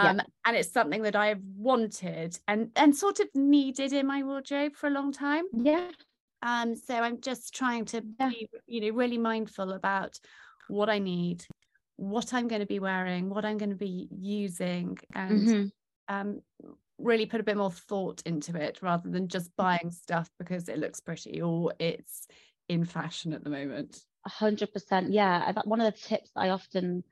Yeah. 0.03 0.11
Um, 0.11 0.21
and 0.45 0.57
it's 0.57 0.73
something 0.73 1.03
that 1.03 1.17
I've 1.17 1.43
wanted 1.57 2.39
and 2.49 2.71
and 2.77 2.95
sort 2.97 3.21
of 3.21 3.29
needed 3.35 3.93
in 3.93 4.07
my 4.07 4.23
wardrobe 4.23 4.75
for 4.77 4.89
a 4.89 4.91
long 4.91 5.13
time. 5.13 5.45
yeah. 5.53 5.91
Um, 6.43 6.75
so 6.77 6.95
I'm 6.95 7.21
just 7.21 7.55
trying 7.55 7.85
to 7.87 8.03
be, 8.03 8.49
you 8.67 8.81
know, 8.81 8.97
really 8.97 9.19
mindful 9.19 9.73
about 9.73 10.19
what 10.69 10.89
I 10.91 10.99
need, 10.99 11.47
what 11.97 12.35
I'm 12.35 12.49
going 12.49 12.61
to 12.61 12.67
be 12.67 12.79
wearing, 12.79 13.31
what 13.31 13.45
I'm 13.45 13.59
going 13.59 13.71
to 13.71 13.77
be 13.77 14.09
using, 14.13 14.99
and 15.15 15.47
Mhm. 15.49 15.73
um, 16.09 16.43
really 16.99 17.27
put 17.27 17.41
a 17.41 17.45
bit 17.45 17.57
more 17.57 17.71
thought 17.71 18.23
into 18.25 18.57
it 18.57 18.79
rather 18.83 19.09
than 19.11 19.29
just 19.29 19.51
Mm-hmm. 19.51 19.63
buying 19.63 19.91
stuff 19.91 20.31
because 20.39 20.69
it 20.69 20.79
looks 20.79 21.01
pretty 21.01 21.41
or 21.43 21.73
it's 21.79 22.27
in 22.69 22.85
fashion 22.85 23.33
at 23.33 23.45
the 23.45 23.51
moment. 23.51 24.01
A 24.25 24.31
hundred 24.31 24.73
percent. 24.73 25.13
Yeah. 25.13 25.45
I- 25.47 25.53
that- 25.53 25.67
One 25.67 25.81
of 25.81 25.93
the 25.93 25.99
tips 26.01 26.31
I 26.37 26.49
often 26.51 27.05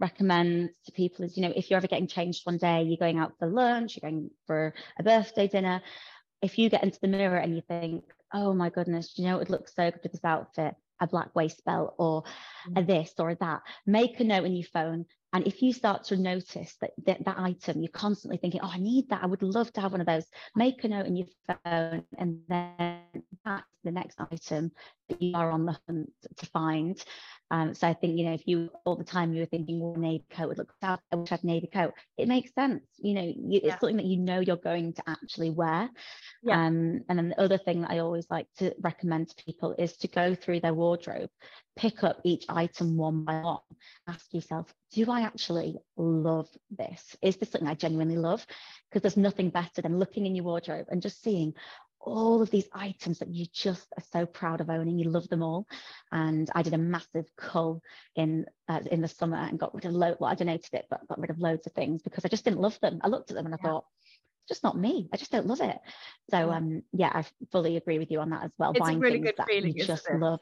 recommend 0.00 0.70
to 0.86 0.92
people 0.92 1.24
is, 1.24 1.36
you 1.36 1.42
know, 1.42 1.52
if 1.54 1.70
you're 1.70 1.76
ever 1.76 1.86
getting 1.86 2.06
changed 2.08 2.44
one 2.44 2.56
day, 2.56 2.82
you're 2.82 2.96
going 2.96 3.18
out 3.18 3.34
for 3.38 3.48
lunch, 3.48 3.96
you're 3.96 4.10
going 4.10 4.30
for 4.46 4.74
a 4.98 5.02
birthday 5.02 5.46
dinner. 5.48 5.80
If 6.40 6.58
you 6.58 6.70
get 6.70 6.82
into 6.82 6.98
the 7.00 7.08
mirror 7.08 7.36
and 7.36 7.54
you 7.54 7.62
think, 7.68 8.04
oh 8.32 8.52
my 8.54 8.70
goodness, 8.70 9.12
you 9.16 9.24
know, 9.24 9.36
it 9.36 9.40
would 9.40 9.50
look 9.50 9.68
so 9.68 9.90
good 9.90 10.00
with 10.02 10.12
this 10.12 10.24
outfit, 10.24 10.74
a 11.00 11.06
black 11.06 11.34
waist 11.36 11.64
belt 11.64 11.94
or 11.98 12.24
a 12.74 12.82
this 12.82 13.12
or 13.18 13.30
a 13.30 13.36
that, 13.36 13.60
make 13.86 14.18
a 14.18 14.24
note 14.24 14.44
in 14.44 14.54
your 14.56 14.64
phone. 14.72 15.04
And 15.32 15.46
if 15.46 15.62
you 15.62 15.72
start 15.72 16.04
to 16.04 16.16
notice 16.16 16.76
that, 16.80 16.90
that 17.06 17.24
that 17.24 17.38
item, 17.38 17.80
you're 17.80 17.90
constantly 17.90 18.36
thinking, 18.36 18.60
oh, 18.62 18.70
I 18.70 18.78
need 18.78 19.08
that. 19.08 19.22
I 19.22 19.26
would 19.26 19.42
love 19.42 19.72
to 19.72 19.80
have 19.80 19.92
one 19.92 20.00
of 20.02 20.06
those. 20.06 20.26
Make 20.54 20.84
a 20.84 20.88
note 20.88 21.06
in 21.06 21.16
your 21.16 21.26
phone, 21.46 22.04
and 22.18 22.40
then 22.48 23.00
that's 23.44 23.66
the 23.82 23.92
next 23.92 24.20
item 24.20 24.72
that 25.08 25.20
you 25.20 25.34
are 25.34 25.50
on 25.50 25.66
the 25.66 25.78
hunt 25.86 26.10
to 26.36 26.46
find. 26.46 27.02
Um, 27.50 27.74
so 27.74 27.86
I 27.86 27.92
think, 27.92 28.18
you 28.18 28.24
know, 28.24 28.32
if 28.32 28.44
you 28.46 28.70
all 28.86 28.96
the 28.96 29.04
time 29.04 29.34
you 29.34 29.40
were 29.40 29.46
thinking, 29.46 29.78
well, 29.78 29.94
navy 29.94 30.24
coat 30.30 30.48
would 30.48 30.58
look 30.58 30.72
fab, 30.80 31.00
I 31.12 31.16
wish 31.16 31.30
I 31.30 31.34
had 31.34 31.44
navy 31.44 31.66
coat, 31.66 31.92
it 32.16 32.26
makes 32.26 32.54
sense. 32.54 32.82
You 32.96 33.14
know, 33.14 33.22
you, 33.22 33.60
Yeah. 33.62 33.72
it's 33.72 33.80
something 33.80 33.98
that 33.98 34.06
you 34.06 34.16
know 34.16 34.40
you're 34.40 34.56
going 34.56 34.94
to 34.94 35.02
actually 35.06 35.50
wear. 35.50 35.90
Yeah. 36.42 36.64
Um, 36.66 37.02
and 37.08 37.18
then 37.18 37.28
the 37.28 37.40
other 37.40 37.58
thing 37.58 37.82
that 37.82 37.90
I 37.90 37.98
always 37.98 38.26
like 38.30 38.46
to 38.58 38.74
recommend 38.80 39.28
to 39.28 39.44
people 39.44 39.74
is 39.78 39.96
to 39.98 40.08
go 40.08 40.34
through 40.34 40.60
their 40.60 40.72
wardrobe, 40.72 41.28
pick 41.76 42.02
up 42.04 42.20
each 42.24 42.46
item 42.48 42.96
one 42.96 43.24
by 43.24 43.42
one, 43.42 43.58
ask 44.08 44.32
yourself, 44.32 44.72
do 44.92 45.10
I 45.10 45.20
actually 45.20 45.76
love 45.98 46.48
this? 46.70 47.16
Is 47.20 47.36
this 47.36 47.50
something 47.50 47.68
I 47.68 47.74
genuinely 47.74 48.16
love? 48.16 48.46
Because 48.88 49.02
there's 49.02 49.16
nothing 49.18 49.50
better 49.50 49.82
than 49.82 49.98
looking 49.98 50.24
in 50.24 50.34
your 50.34 50.44
wardrobe 50.46 50.86
and 50.90 51.02
just 51.02 51.22
seeing 51.22 51.52
all 52.02 52.42
of 52.42 52.50
these 52.50 52.68
items 52.72 53.20
that 53.20 53.28
you 53.32 53.46
just 53.52 53.86
are 53.96 54.04
so 54.12 54.26
proud 54.26 54.60
of 54.60 54.68
owning. 54.70 54.98
You 54.98 55.08
love 55.08 55.28
them 55.28 55.42
all. 55.42 55.66
And 56.10 56.50
I 56.54 56.62
did 56.62 56.74
a 56.74 56.78
massive 56.78 57.26
cull 57.36 57.82
in 58.16 58.46
uh, 58.68 58.80
in 58.90 59.00
the 59.00 59.08
summer 59.08 59.36
and 59.36 59.58
got 59.58 59.74
rid 59.74 59.84
of 59.84 59.92
loads. 59.92 60.18
Well, 60.20 60.30
I 60.30 60.34
donated 60.34 60.74
it, 60.74 60.86
but 60.90 61.06
got 61.08 61.20
rid 61.20 61.30
of 61.30 61.38
loads 61.38 61.66
of 61.66 61.72
things 61.72 62.02
because 62.02 62.24
I 62.24 62.28
just 62.28 62.44
didn't 62.44 62.60
love 62.60 62.78
them. 62.80 63.00
I 63.02 63.08
looked 63.08 63.30
at 63.30 63.36
them 63.36 63.46
and 63.46 63.54
I 63.54 63.58
Yeah. 63.62 63.70
thought, 63.70 63.84
it's 64.42 64.48
just 64.48 64.64
not 64.64 64.76
me. 64.76 65.08
I 65.12 65.16
just 65.16 65.30
don't 65.30 65.46
love 65.46 65.60
it. 65.60 65.78
So 66.30 66.50
Yeah. 66.50 66.56
um 66.56 66.82
yeah, 66.92 67.12
I 67.14 67.24
fully 67.52 67.76
agree 67.76 67.98
with 67.98 68.10
you 68.10 68.20
on 68.20 68.30
that 68.30 68.44
as 68.44 68.52
well. 68.58 68.72
It's 68.72 68.80
a 68.80 68.98
really 68.98 69.18
things 69.18 69.26
good 69.26 69.36
that 69.38 69.48
feeling, 69.48 69.72
you 69.76 69.84
just 69.84 70.06
it? 70.08 70.18
love. 70.18 70.40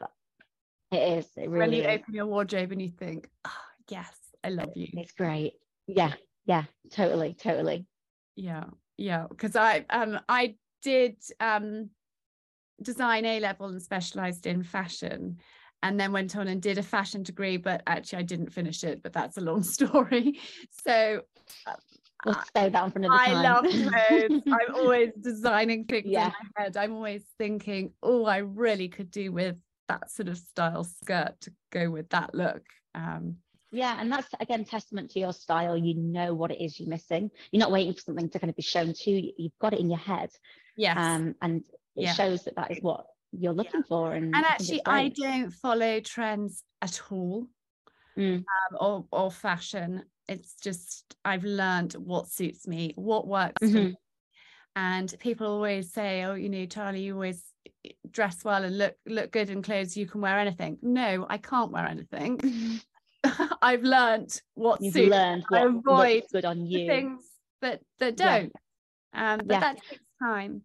It 0.91 1.19
is. 1.19 1.27
It 1.37 1.51
really 1.51 1.59
when 1.59 1.73
you 1.73 1.83
is. 1.83 2.01
open 2.01 2.15
your 2.15 2.27
wardrobe 2.27 2.73
and 2.73 2.83
you 2.83 2.89
think, 2.89 3.29
oh, 3.45 3.53
yes, 3.89 4.13
I 4.43 4.49
love 4.49 4.73
you. 4.75 4.89
It's 4.95 5.13
great. 5.13 5.55
Yeah. 5.87 6.15
Yeah. 6.47 6.65
Totally. 6.91 7.35
Totally. 7.35 7.87
Yeah, 8.35 8.65
yeah. 8.97 9.27
Because 9.29 9.55
I 9.57 9.85
um 9.91 10.19
I 10.29 10.57
did 10.83 11.17
um 11.41 11.91
design 12.83 13.25
A 13.27 13.41
level 13.41 13.67
and 13.69 13.83
specialized 13.83 14.47
in 14.47 14.63
fashion 14.63 15.39
and 15.83 15.99
then 15.99 16.13
went 16.13 16.37
on 16.37 16.49
and 16.49 16.61
did 16.61 16.79
a 16.79 16.83
fashion 16.83 17.23
degree, 17.23 17.57
but 17.57 17.83
actually 17.87 18.19
I 18.19 18.23
didn't 18.23 18.51
finish 18.53 18.85
it, 18.85 19.03
but 19.03 19.13
that's 19.13 19.37
a 19.39 19.41
long 19.41 19.63
story. 19.77 20.39
So 20.85 21.23
We'll 22.27 22.35
I- 22.35 22.45
save 22.55 22.73
that 22.73 22.83
one 22.83 22.91
for 22.91 22.99
another 22.99 23.15
I 23.19 23.27
time. 23.27 23.43
love 23.43 23.65
clothes. 23.65 24.43
I'm 24.53 24.75
always 24.75 25.11
designing 25.21 25.85
things 25.87 26.07
Yeah. 26.07 26.27
in 26.27 26.33
my 26.57 26.63
head. 26.65 26.77
I'm 26.77 26.93
always 26.93 27.25
thinking, 27.39 27.93
oh, 28.03 28.25
I 28.27 28.39
really 28.39 28.89
could 28.89 29.11
do 29.11 29.33
with 29.33 29.59
that 29.89 30.11
sort 30.11 30.29
of 30.29 30.37
style 30.37 30.85
skirt 30.85 31.41
to 31.43 31.53
go 31.71 31.91
with 31.91 32.11
that 32.11 32.35
look. 32.35 32.63
Um, 32.95 33.37
Yeah, 33.73 33.97
and 33.99 34.13
that's 34.13 34.29
again 34.39 34.65
testament 34.67 35.11
to 35.13 35.21
your 35.21 35.33
style. 35.33 35.77
You 35.79 35.95
know 35.95 36.35
what 36.35 36.51
it 36.51 36.63
is 36.63 36.79
you're 36.79 36.89
missing. 36.91 37.31
You're 37.53 37.61
not 37.61 37.73
waiting 37.73 37.95
for 37.95 38.01
something 38.01 38.29
to 38.29 38.39
kind 38.39 38.51
of 38.51 38.57
be 38.57 38.63
shown 38.63 38.93
to 38.93 39.11
you. 39.11 39.33
You've 39.39 39.59
got 39.61 39.73
it 39.73 39.81
in 39.81 39.89
your 39.89 39.99
head, 39.99 40.31
yes. 40.81 40.97
um, 40.97 41.35
and 41.43 41.63
it 41.97 42.05
Yeah. 42.05 42.15
shows 42.15 42.45
that 42.45 42.57
that 42.57 42.71
is 42.71 42.83
what 42.83 43.07
you're 43.33 43.53
looking 43.53 43.83
for. 43.85 44.15
And, 44.15 44.35
and 44.35 44.47
I 44.47 44.49
actually, 44.49 44.81
I 44.87 45.09
don't 45.09 45.51
follow 45.51 46.01
trends 46.01 46.65
at 46.83 47.01
all. 47.11 47.47
Mm. 48.19 48.39
um, 48.39 48.77
or, 48.81 49.07
or 49.13 49.31
fashion. 49.31 50.03
It's 50.29 50.55
just 50.57 51.17
I've 51.25 51.45
learned 51.45 51.93
what 51.95 52.27
suits 52.29 52.67
me, 52.67 52.93
what 52.97 53.27
works 53.27 53.61
for 53.61 53.67
Mhm. 53.67 53.91
me. 53.91 53.97
And 54.77 55.15
people 55.21 55.47
always 55.47 55.93
say, 55.93 56.25
"Oh, 56.25 56.35
you 56.35 56.49
know, 56.49 56.67
Charlie, 56.67 57.03
you 57.03 57.15
always 57.15 57.45
dress 58.11 58.45
well 58.45 58.63
and 58.65 58.77
look 58.79 58.97
look 59.07 59.31
good 59.31 59.49
in 59.51 59.63
clothes. 59.63 59.97
You 59.97 60.07
can 60.07 60.21
wear 60.21 60.39
anything." 60.39 60.79
No, 60.83 61.27
I 61.31 61.39
can't 61.39 61.71
wear 61.73 61.87
anything. 61.87 62.41
I've 63.63 63.83
learned 63.83 64.41
what 64.55 64.81
You've 64.83 64.95
suits 64.95 65.11
learned 65.11 65.45
I 65.53 65.67
what 65.67 65.67
avoid 65.77 66.15
looks 66.17 66.33
good 66.33 66.45
on 66.45 66.67
you. 66.67 66.87
things 66.87 67.23
that 67.63 67.81
that 68.01 68.17
don't. 68.17 68.53
Um, 69.13 69.39
but 69.39 69.55
Yeah. 69.55 69.61
that 69.61 69.77
takes 69.89 70.05
time. 70.23 70.63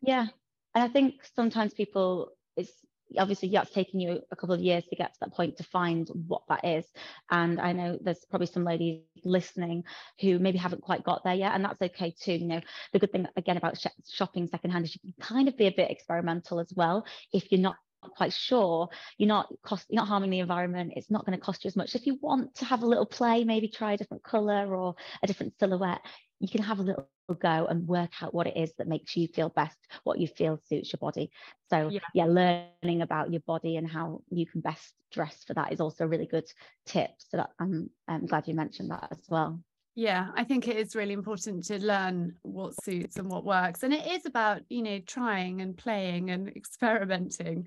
Yeah, 0.00 0.26
and 0.74 0.84
I 0.84 0.88
think 0.88 1.14
sometimes 1.34 1.74
people 1.74 2.30
it's 2.56 2.72
obviously 3.18 3.48
yeah, 3.48 3.62
it's 3.62 3.70
taken 3.72 4.00
you 4.00 4.20
a 4.30 4.36
couple 4.36 4.54
of 4.54 4.60
years 4.60 4.84
to 4.86 4.96
get 4.96 5.14
to 5.14 5.20
that 5.20 5.32
point 5.32 5.56
to 5.56 5.64
find 5.64 6.08
what 6.26 6.42
that 6.48 6.64
is. 6.64 6.84
And 7.30 7.60
I 7.60 7.72
know 7.72 7.98
there's 8.00 8.24
probably 8.30 8.46
some 8.46 8.64
ladies 8.64 9.02
listening 9.24 9.84
who 10.20 10.38
maybe 10.38 10.58
haven't 10.58 10.82
quite 10.82 11.04
got 11.04 11.24
there 11.24 11.34
yet, 11.34 11.54
and 11.54 11.64
that's 11.64 11.80
okay 11.82 12.14
too. 12.20 12.34
You 12.34 12.46
know, 12.46 12.60
the 12.92 12.98
good 12.98 13.12
thing 13.12 13.26
again 13.36 13.56
about 13.56 13.78
sh- 13.78 13.86
shopping 14.10 14.46
secondhand 14.46 14.84
is 14.84 14.94
you 14.94 15.00
can 15.12 15.24
kind 15.24 15.48
of 15.48 15.56
be 15.56 15.66
a 15.66 15.72
bit 15.72 15.90
experimental 15.90 16.60
as 16.60 16.72
well 16.74 17.04
if 17.32 17.50
you're 17.50 17.60
not 17.60 17.76
quite 18.16 18.32
sure 18.32 18.88
you're 19.18 19.26
not 19.26 19.52
cost 19.64 19.84
you're 19.90 20.00
not 20.00 20.06
harming 20.06 20.30
the 20.30 20.38
environment 20.38 20.92
it's 20.94 21.10
not 21.10 21.26
going 21.26 21.36
to 21.36 21.44
cost 21.44 21.64
you 21.64 21.68
as 21.68 21.74
much 21.74 21.96
if 21.96 22.06
you 22.06 22.16
want 22.22 22.54
to 22.54 22.64
have 22.64 22.82
a 22.82 22.86
little 22.86 23.04
play 23.04 23.42
maybe 23.42 23.66
try 23.66 23.92
a 23.94 23.96
different 23.96 24.22
color 24.22 24.72
or 24.72 24.94
a 25.20 25.26
different 25.26 25.52
silhouette 25.58 26.00
you 26.40 26.48
can 26.48 26.62
have 26.62 26.78
a 26.78 26.82
little 26.82 27.08
go 27.40 27.66
and 27.68 27.86
work 27.86 28.22
out 28.22 28.32
what 28.32 28.46
it 28.46 28.56
is 28.56 28.72
that 28.78 28.88
makes 28.88 29.14
you 29.14 29.28
feel 29.28 29.50
best 29.50 29.76
what 30.04 30.18
you 30.18 30.26
feel 30.26 30.58
suits 30.66 30.92
your 30.92 30.98
body 30.98 31.30
so 31.68 31.90
Yeah. 31.90 32.00
yeah, 32.14 32.24
learning 32.24 33.02
about 33.02 33.30
your 33.30 33.40
body 33.40 33.76
and 33.76 33.86
how 33.86 34.22
you 34.30 34.46
can 34.46 34.62
best 34.62 34.94
dress 35.12 35.44
for 35.46 35.52
that 35.54 35.70
is 35.72 35.80
also 35.80 36.04
a 36.04 36.08
really 36.08 36.24
good 36.26 36.50
tip 36.86 37.10
so 37.18 37.36
that 37.36 37.50
i'm, 37.58 37.90
I'm 38.08 38.24
glad 38.26 38.48
you 38.48 38.54
mentioned 38.54 38.90
that 38.90 39.08
as 39.10 39.20
well 39.28 39.60
Yeah, 39.94 40.28
I 40.36 40.44
think 40.44 40.68
it 40.68 40.76
is 40.76 40.94
really 40.94 41.12
important 41.12 41.64
to 41.66 41.78
learn 41.84 42.36
what 42.42 42.72
suits 42.84 43.16
and 43.18 43.28
what 43.28 43.44
works. 43.44 43.82
And 43.82 43.92
it 43.92 44.06
is 44.06 44.26
about, 44.26 44.62
you 44.70 44.82
know, 44.82 45.00
trying 45.00 45.60
and 45.60 45.76
playing 45.76 46.30
and 46.30 46.48
experimenting, 46.56 47.66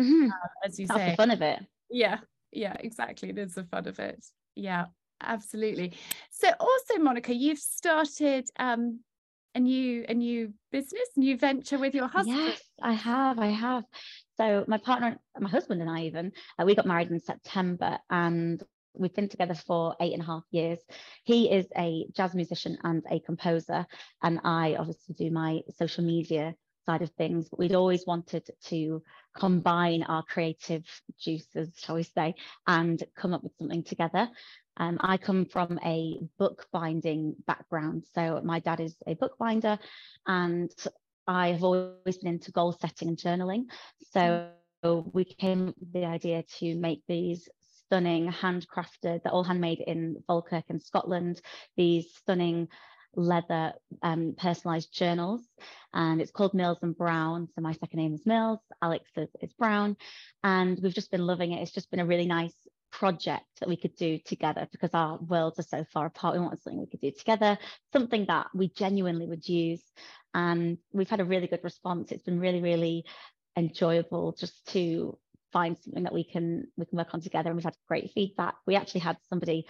mm-hmm. 0.00 0.30
uh, 0.30 0.48
as 0.64 0.80
you 0.80 0.86
that's 0.86 0.98
say. 1.00 1.10
the 1.10 1.16
fun 1.16 1.30
of 1.30 1.42
it 1.42 1.60
Yeah, 1.90 2.20
yeah, 2.50 2.76
exactly. 2.80 3.28
It 3.28 3.38
is 3.38 3.54
the 3.54 3.64
fun 3.64 3.86
of 3.86 3.98
it. 3.98 4.24
Yeah, 4.54 4.86
absolutely. 5.20 5.92
So 6.30 6.50
also, 6.58 6.98
Monica, 6.98 7.34
you've 7.34 7.58
started 7.58 8.48
um 8.58 9.00
a 9.54 9.60
new 9.60 10.04
a 10.08 10.14
new 10.14 10.52
business, 10.70 11.08
new 11.16 11.36
venture 11.36 11.78
with 11.78 11.94
your 11.94 12.08
husband. 12.08 12.38
Yes, 12.38 12.62
I 12.82 12.92
have. 12.92 13.38
I 13.38 13.46
have. 13.46 13.84
So 14.36 14.64
my 14.68 14.78
partner, 14.78 15.18
my 15.38 15.48
husband, 15.48 15.80
and 15.80 15.90
I 15.90 16.02
even 16.02 16.32
uh, 16.58 16.64
we 16.66 16.74
got 16.74 16.86
married 16.86 17.10
in 17.10 17.20
September, 17.20 17.98
and 18.10 18.62
we've 18.92 19.14
been 19.14 19.30
together 19.30 19.54
for 19.54 19.96
eight 20.00 20.12
and 20.12 20.22
a 20.22 20.26
half 20.26 20.44
years. 20.50 20.78
He 21.24 21.50
is 21.50 21.66
a 21.76 22.06
jazz 22.14 22.34
musician 22.34 22.76
and 22.84 23.02
a 23.10 23.18
composer, 23.20 23.86
and 24.22 24.40
I 24.44 24.76
obviously 24.78 25.14
do 25.14 25.30
my 25.30 25.60
social 25.78 26.04
media 26.04 26.54
side 26.84 27.00
of 27.02 27.10
things. 27.12 27.48
But 27.48 27.58
we'd 27.58 27.74
always 27.74 28.04
wanted 28.06 28.48
to 28.66 29.02
combine 29.34 30.02
our 30.02 30.22
creative 30.22 30.84
juices, 31.18 31.72
shall 31.78 31.96
we 31.96 32.02
say, 32.02 32.34
and 32.66 33.02
come 33.16 33.32
up 33.32 33.42
with 33.42 33.56
something 33.58 33.82
together. 33.84 34.28
Um, 34.76 34.98
I 35.00 35.16
come 35.16 35.46
from 35.46 35.78
a 35.84 36.20
bookbinding 36.38 37.36
background. 37.46 38.04
So 38.14 38.40
my 38.44 38.60
dad 38.60 38.80
is 38.80 38.94
a 39.06 39.14
bookbinder, 39.14 39.78
and 40.26 40.70
I 41.26 41.52
have 41.52 41.64
always 41.64 42.18
been 42.18 42.34
into 42.34 42.52
goal 42.52 42.72
setting 42.72 43.08
and 43.08 43.16
journaling. 43.16 43.64
So 44.12 44.50
we 45.12 45.24
came 45.24 45.68
up 45.68 45.74
with 45.80 45.92
the 45.92 46.04
idea 46.04 46.44
to 46.58 46.74
make 46.76 47.02
these 47.08 47.48
stunning 47.86 48.30
handcrafted, 48.30 49.22
they're 49.22 49.32
all 49.32 49.44
handmade 49.44 49.80
in 49.80 50.22
Falkirk 50.26 50.64
in 50.68 50.80
Scotland, 50.80 51.40
these 51.76 52.12
stunning 52.14 52.68
leather 53.14 53.72
um, 54.02 54.34
personalized 54.36 54.92
journals. 54.92 55.42
And 55.94 56.20
it's 56.20 56.32
called 56.32 56.52
Mills 56.54 56.78
and 56.82 56.96
Brown. 56.96 57.48
So 57.54 57.62
my 57.62 57.72
second 57.72 57.98
name 57.98 58.14
is 58.14 58.26
Mills, 58.26 58.60
Alex 58.82 59.10
is, 59.16 59.28
is 59.40 59.52
Brown. 59.54 59.96
And 60.42 60.78
we've 60.82 60.94
just 60.94 61.10
been 61.10 61.26
loving 61.26 61.52
it. 61.52 61.62
It's 61.62 61.72
just 61.72 61.90
been 61.90 62.00
a 62.00 62.06
really 62.06 62.26
nice 62.26 62.54
project 62.90 63.44
that 63.60 63.68
we 63.68 63.76
could 63.76 63.94
do 63.96 64.18
together 64.24 64.68
because 64.72 64.90
our 64.94 65.18
worlds 65.18 65.58
are 65.58 65.62
so 65.62 65.84
far 65.92 66.06
apart. 66.06 66.34
We 66.34 66.40
wanted 66.40 66.62
something 66.62 66.80
we 66.80 66.86
could 66.86 67.00
do 67.00 67.10
together, 67.10 67.58
something 67.92 68.26
that 68.26 68.48
we 68.54 68.68
genuinely 68.68 69.26
would 69.26 69.48
use. 69.48 69.82
And 70.34 70.78
we've 70.92 71.08
had 71.08 71.20
a 71.20 71.24
really 71.24 71.46
good 71.46 71.64
response. 71.64 72.12
It's 72.12 72.22
been 72.22 72.40
really, 72.40 72.60
really 72.60 73.04
enjoyable 73.56 74.32
just 74.38 74.66
to 74.68 75.18
find 75.52 75.78
something 75.78 76.02
that 76.02 76.12
we 76.12 76.24
can 76.24 76.66
we 76.76 76.84
can 76.86 76.98
work 76.98 77.14
on 77.14 77.20
together. 77.20 77.50
And 77.50 77.56
we've 77.56 77.64
had 77.64 77.76
great 77.88 78.10
feedback. 78.14 78.56
We 78.66 78.76
actually 78.76 79.00
had 79.00 79.16
somebody 79.28 79.66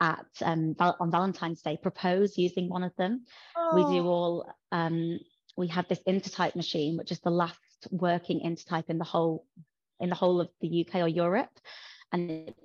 at 0.00 0.26
um, 0.42 0.76
on 0.78 1.10
Valentine's 1.10 1.62
Day 1.62 1.78
propose 1.80 2.36
using 2.36 2.68
one 2.68 2.82
of 2.82 2.94
them. 2.96 3.24
Oh. 3.56 3.72
We 3.74 3.96
do 3.96 4.06
oh. 4.06 4.10
all 4.10 4.52
um, 4.72 5.18
we 5.56 5.68
have 5.68 5.88
this 5.88 6.00
intertype 6.06 6.54
machine, 6.54 6.96
which 6.96 7.12
is 7.12 7.20
the 7.20 7.30
last 7.30 7.58
working 7.90 8.40
intertype 8.40 8.88
in 8.88 8.98
the 8.98 9.04
whole 9.04 9.46
in 10.00 10.10
the 10.10 10.14
whole 10.14 10.40
of 10.40 10.48
the 10.60 10.86
UK 10.86 10.96
or 10.96 11.08
Europe, 11.08 11.50
and 12.12 12.30
it 12.30 12.56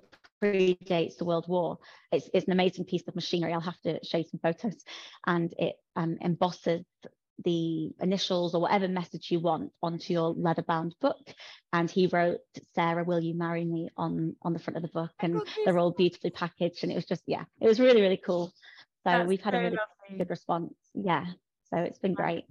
predates 0.42 1.16
the 1.16 1.24
World 1.24 1.46
War. 1.48 1.78
It's, 2.10 2.28
it's 2.34 2.46
an 2.46 2.52
amazing 2.52 2.84
piece 2.84 3.06
of 3.06 3.14
machinery. 3.14 3.52
I'll 3.52 3.60
have 3.60 3.80
to 3.82 4.04
show 4.04 4.18
you 4.18 4.24
some 4.24 4.40
photos, 4.40 4.82
and 5.26 5.52
it 5.58 5.76
um, 5.96 6.18
embosses 6.24 6.84
the 7.44 7.90
initials 8.00 8.54
or 8.54 8.60
whatever 8.60 8.88
message 8.88 9.30
you 9.30 9.40
want 9.40 9.72
onto 9.82 10.12
your 10.12 10.30
leather 10.30 10.62
bound 10.62 10.94
book. 11.00 11.18
And 11.72 11.90
he 11.90 12.06
wrote 12.06 12.40
sarah 12.74 13.04
will 13.04 13.20
you 13.20 13.34
marry 13.34 13.64
me 13.64 13.88
on 13.96 14.36
on 14.42 14.52
the 14.52 14.58
front 14.58 14.76
of 14.76 14.82
the 14.82 14.88
book? 14.88 15.12
And 15.20 15.42
they're 15.64 15.78
all 15.78 15.92
beautifully 15.92 16.30
packaged. 16.30 16.82
And 16.82 16.92
it 16.92 16.94
was 16.94 17.06
just 17.06 17.22
yeah 17.26 17.44
it 17.60 17.66
was 17.66 17.80
really 17.80 18.00
really 18.00 18.20
cool. 18.24 18.52
So 19.04 19.10
That's 19.10 19.28
we've 19.28 19.40
had 19.40 19.54
a 19.54 19.58
really 19.58 19.70
lovely. 19.70 20.18
good 20.18 20.30
response. 20.30 20.74
Yeah. 20.94 21.26
So 21.70 21.78
it's 21.78 21.98
been 21.98 22.14
great. 22.14 22.44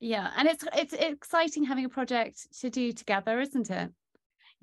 Yeah. 0.00 0.30
And 0.36 0.48
it's 0.48 0.64
it's 0.74 0.94
exciting 0.94 1.64
having 1.64 1.84
a 1.84 1.90
project 1.90 2.58
to 2.60 2.70
do 2.70 2.92
together 2.92 3.40
isn't 3.40 3.70
it 3.70 3.90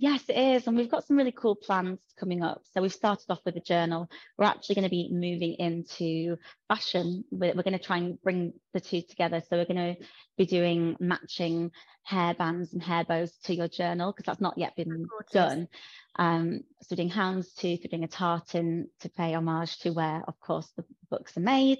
Yes, 0.01 0.23
it 0.29 0.37
is. 0.37 0.65
And 0.65 0.77
we've 0.77 0.89
got 0.89 1.05
some 1.05 1.17
really 1.17 1.33
cool 1.33 1.55
plans 1.55 1.99
coming 2.17 2.41
up. 2.41 2.61
So 2.73 2.81
we've 2.81 2.93
started 2.93 3.25
off 3.29 3.41
with 3.43 3.57
a 3.57 3.59
journal. 3.59 4.09
We're 4.37 4.45
actually 4.45 4.75
going 4.75 4.85
to 4.85 4.89
be 4.89 5.09
moving 5.11 5.55
into 5.55 6.37
fashion. 6.69 7.25
We're, 7.31 7.53
we're 7.53 7.63
going 7.63 7.77
to 7.77 7.83
try 7.83 7.97
and 7.97 8.21
bring 8.21 8.53
the 8.73 8.79
two 8.79 9.01
together. 9.01 9.41
So 9.41 9.57
we're 9.57 9.65
going 9.65 9.95
to 9.97 10.05
be 10.37 10.45
doing 10.45 10.95
matching 11.01 11.71
hair 12.03 12.33
bands 12.33 12.71
and 12.71 12.81
hair 12.81 13.03
bows 13.03 13.33
to 13.43 13.53
your 13.53 13.67
journal 13.67 14.13
because 14.13 14.25
that's 14.25 14.39
not 14.39 14.57
yet 14.57 14.73
been 14.77 15.05
done. 15.33 15.67
Um, 16.15 16.61
so 16.81 16.95
doing 16.95 17.09
houndstooth, 17.09 17.81
we're 17.83 17.89
doing 17.89 18.05
a 18.05 18.07
tartan 18.07 18.87
to 19.01 19.09
pay 19.09 19.33
homage 19.33 19.79
to 19.79 19.89
where, 19.89 20.23
of 20.25 20.39
course, 20.39 20.71
the 20.77 20.85
books 21.09 21.35
are 21.35 21.41
made. 21.41 21.79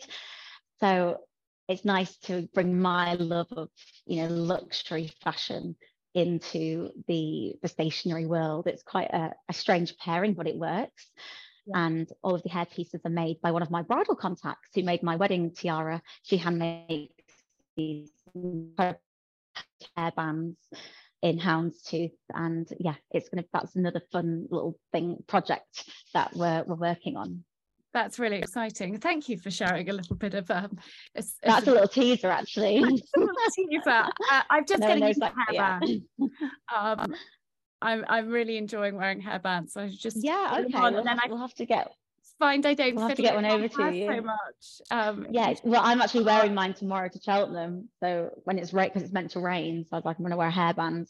So 0.82 1.20
it's 1.70 1.86
nice 1.86 2.18
to 2.24 2.50
bring 2.54 2.82
my 2.82 3.14
love 3.14 3.48
of, 3.52 3.70
you 4.06 4.24
know, 4.24 4.28
luxury 4.28 5.10
fashion 5.24 5.78
into 6.20 6.92
the, 7.08 7.56
the 7.62 7.68
stationery 7.68 8.26
world. 8.26 8.68
It's 8.68 8.84
quite 8.84 9.10
a, 9.12 9.34
a 9.48 9.54
strange 9.54 9.98
pairing, 9.98 10.34
but 10.34 10.48
it 10.48 10.58
works. 10.58 11.08
Yeah. 11.66 11.86
And 11.86 12.10
all 12.24 12.36
of 12.36 12.44
the 12.44 12.50
hair 12.50 12.66
pieces 12.66 13.02
are 13.06 13.12
made 13.12 13.42
by 13.42 13.52
one 13.52 13.62
of 13.62 13.72
my 13.72 13.82
bridal 13.82 14.16
contacts 14.16 14.70
who 14.76 14.84
made 14.84 15.04
my 15.04 15.16
wedding 15.16 15.52
tiara. 15.52 16.02
She 16.24 16.38
handmakes 16.38 17.10
these 17.78 18.12
hair 18.78 20.12
bands 20.16 20.58
in 21.22 21.38
houndstooth 21.38 22.14
and 22.34 22.70
yeah 22.80 22.96
it's 23.12 23.28
gonna 23.28 23.44
that's 23.52 23.76
another 23.76 24.02
fun 24.10 24.48
little 24.50 24.80
thing 24.94 25.18
project 25.28 25.84
that 26.14 26.34
we're, 26.34 26.64
we're 26.66 26.76
working 26.76 27.18
on 27.18 27.44
that's 27.94 28.20
really 28.20 28.38
exciting. 28.38 29.00
Thank 29.00 29.30
you 29.30 29.38
for 29.38 29.50
sharing 29.52 29.90
a 29.90 29.94
little 29.94 30.16
bit 30.16 30.34
of 30.34 30.50
um. 30.52 30.78
A, 31.16 31.24
That's 31.44 31.68
a, 31.68 31.72
a 31.72 31.74
little 31.74 31.88
teaser, 31.88 32.30
actually. 32.30 32.80
teaser. 33.56 33.90
Uh, 33.90 34.42
I'm 34.50 34.66
just 34.66 34.82
no, 34.82 34.88
getting 34.88 35.04
into 35.04 35.26
exactly, 35.26 35.58
hairband. 35.58 36.04
Yeah. 36.18 36.28
um, 36.78 37.16
I'm 37.82 38.06
I'm 38.08 38.30
really 38.30 38.58
enjoying 38.58 38.96
wearing 38.96 39.22
hairbands. 39.22 39.72
So 39.72 39.82
I 39.82 39.90
just 39.90 40.18
yeah, 40.24 40.58
okay. 40.60 40.68
We'll, 40.74 40.86
and 40.86 40.98
then 40.98 41.08
have, 41.08 41.20
I 41.24 41.28
we'll 41.30 41.38
have 41.38 41.54
to 41.56 41.66
get 41.66 41.92
find 42.40 42.66
I 42.66 42.74
don't 42.74 42.96
we'll 42.96 43.08
have 43.08 43.18
to 43.18 43.22
get 43.22 43.36
one 43.36 43.46
over 43.46 43.68
to 43.68 43.96
you 43.96 44.08
so 44.08 44.22
much. 44.22 44.82
Um, 44.92 45.28
yeah, 45.32 45.54
well, 45.64 45.82
I'm 45.84 46.02
actually 46.02 46.24
wearing 46.24 46.54
mine 46.54 46.74
tomorrow 46.74 47.10
to 47.10 47.20
Cheltenham. 47.22 47.90
So 48.02 48.30
when 48.46 48.58
it's 48.58 48.74
right 48.74 48.92
because 48.92 49.04
it's 49.04 49.14
meant 49.14 49.32
to 49.32 49.40
rain, 49.40 49.84
so 49.84 49.90
I 49.94 49.96
was 49.98 50.06
like, 50.06 50.18
I'm 50.18 50.24
going 50.24 50.32
to 50.32 50.38
wear 50.38 50.50
hairbands. 50.50 51.10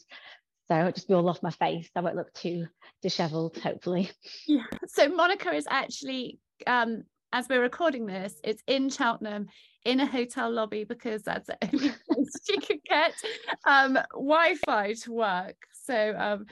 So 0.68 0.78
it'll 0.78 0.92
just 0.92 1.08
be 1.08 1.14
all 1.14 1.28
off 1.28 1.42
my 1.42 1.50
face. 1.50 1.88
I 1.96 2.00
won't 2.00 2.16
look 2.16 2.32
too 2.32 2.66
disheveled, 3.02 3.56
hopefully. 3.58 4.10
Yeah. 4.46 4.64
So 4.86 5.08
Monica 5.08 5.52
is 5.52 5.66
actually 5.68 6.38
um, 6.66 7.04
as 7.32 7.48
we're 7.48 7.62
recording 7.62 8.06
this, 8.06 8.40
it's 8.42 8.62
in 8.66 8.90
Cheltenham 8.90 9.48
in 9.84 10.00
a 10.00 10.06
hotel 10.06 10.50
lobby 10.50 10.84
because 10.84 11.22
that's 11.22 11.46
the 11.46 11.58
only 11.72 11.88
place 11.88 12.40
you 12.48 12.60
can 12.60 12.80
get 12.88 13.14
um, 13.66 13.98
Wi-Fi 14.12 14.94
to 14.94 15.12
work. 15.12 15.56
So 15.84 16.14
um, 16.16 16.46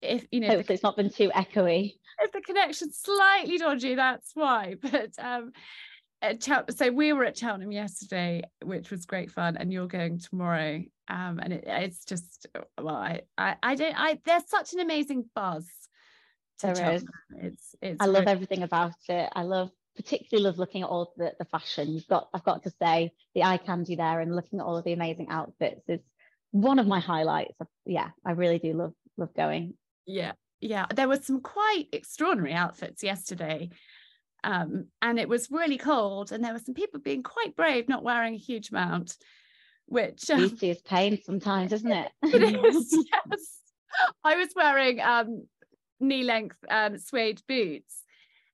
if 0.00 0.26
you 0.30 0.40
know, 0.40 0.48
hopefully 0.48 0.64
the, 0.64 0.72
it's 0.74 0.82
not 0.82 0.96
been 0.96 1.10
too 1.10 1.30
echoey. 1.34 1.94
If 2.20 2.32
the 2.32 2.40
connection's 2.40 2.98
slightly 2.98 3.58
dodgy, 3.58 3.94
that's 3.94 4.30
why. 4.34 4.76
But 4.82 5.10
um, 5.18 5.52
so 6.70 6.90
we 6.90 7.12
were 7.12 7.24
at 7.24 7.36
Cheltenham 7.36 7.72
yesterday, 7.72 8.42
which 8.64 8.90
was 8.90 9.06
great 9.06 9.30
fun, 9.30 9.56
and 9.56 9.72
you're 9.72 9.88
going 9.88 10.20
tomorrow. 10.20 10.82
Um, 11.08 11.40
and 11.42 11.52
it, 11.52 11.64
it's 11.66 12.04
just 12.04 12.46
well, 12.80 12.94
I, 12.94 13.22
I, 13.36 13.56
I 13.62 13.74
don't, 13.74 13.98
I. 13.98 14.20
There's 14.24 14.48
such 14.48 14.72
an 14.72 14.80
amazing 14.80 15.24
buzz 15.34 15.66
there 16.60 16.94
is. 16.94 17.04
It's, 17.36 17.74
it's 17.80 18.00
I 18.00 18.06
love 18.06 18.26
everything 18.26 18.62
about 18.62 18.94
it. 19.08 19.30
I 19.34 19.42
love 19.42 19.70
particularly 19.96 20.44
love 20.46 20.58
looking 20.58 20.82
at 20.82 20.88
all 20.88 21.12
the, 21.16 21.32
the 21.38 21.44
fashion. 21.44 21.92
You've 21.92 22.06
got 22.06 22.28
I've 22.32 22.44
got 22.44 22.62
to 22.64 22.72
say 22.80 23.12
the 23.34 23.44
eye 23.44 23.58
candy 23.58 23.96
there 23.96 24.20
and 24.20 24.34
looking 24.34 24.60
at 24.60 24.64
all 24.66 24.76
of 24.76 24.84
the 24.84 24.92
amazing 24.92 25.28
outfits 25.28 25.82
is 25.88 26.00
one 26.50 26.78
of 26.78 26.86
my 26.86 27.00
highlights. 27.00 27.54
Yeah, 27.84 28.10
I 28.24 28.32
really 28.32 28.58
do 28.58 28.72
love 28.72 28.94
love 29.16 29.34
going. 29.34 29.74
Yeah, 30.06 30.32
yeah. 30.60 30.86
There 30.94 31.08
were 31.08 31.20
some 31.20 31.40
quite 31.40 31.86
extraordinary 31.92 32.54
outfits 32.54 33.02
yesterday. 33.02 33.70
Um, 34.44 34.86
and 35.00 35.20
it 35.20 35.28
was 35.28 35.52
really 35.52 35.78
cold, 35.78 36.32
and 36.32 36.42
there 36.42 36.52
were 36.52 36.58
some 36.58 36.74
people 36.74 36.98
being 36.98 37.22
quite 37.22 37.54
brave, 37.54 37.88
not 37.88 38.02
wearing 38.02 38.34
a 38.34 38.38
huge 38.38 38.70
amount, 38.70 39.16
which 39.86 40.28
um, 40.30 40.38
beauty 40.40 40.70
is 40.70 40.82
pain 40.82 41.20
sometimes, 41.24 41.72
isn't 41.72 41.92
it? 41.92 42.10
it 42.24 42.64
is, 42.64 42.92
yes. 43.12 43.58
I 44.24 44.36
was 44.36 44.48
wearing 44.56 45.00
um, 45.00 45.46
knee 46.02 46.24
length 46.24 46.56
um, 46.70 46.98
suede 46.98 47.40
boots. 47.48 48.02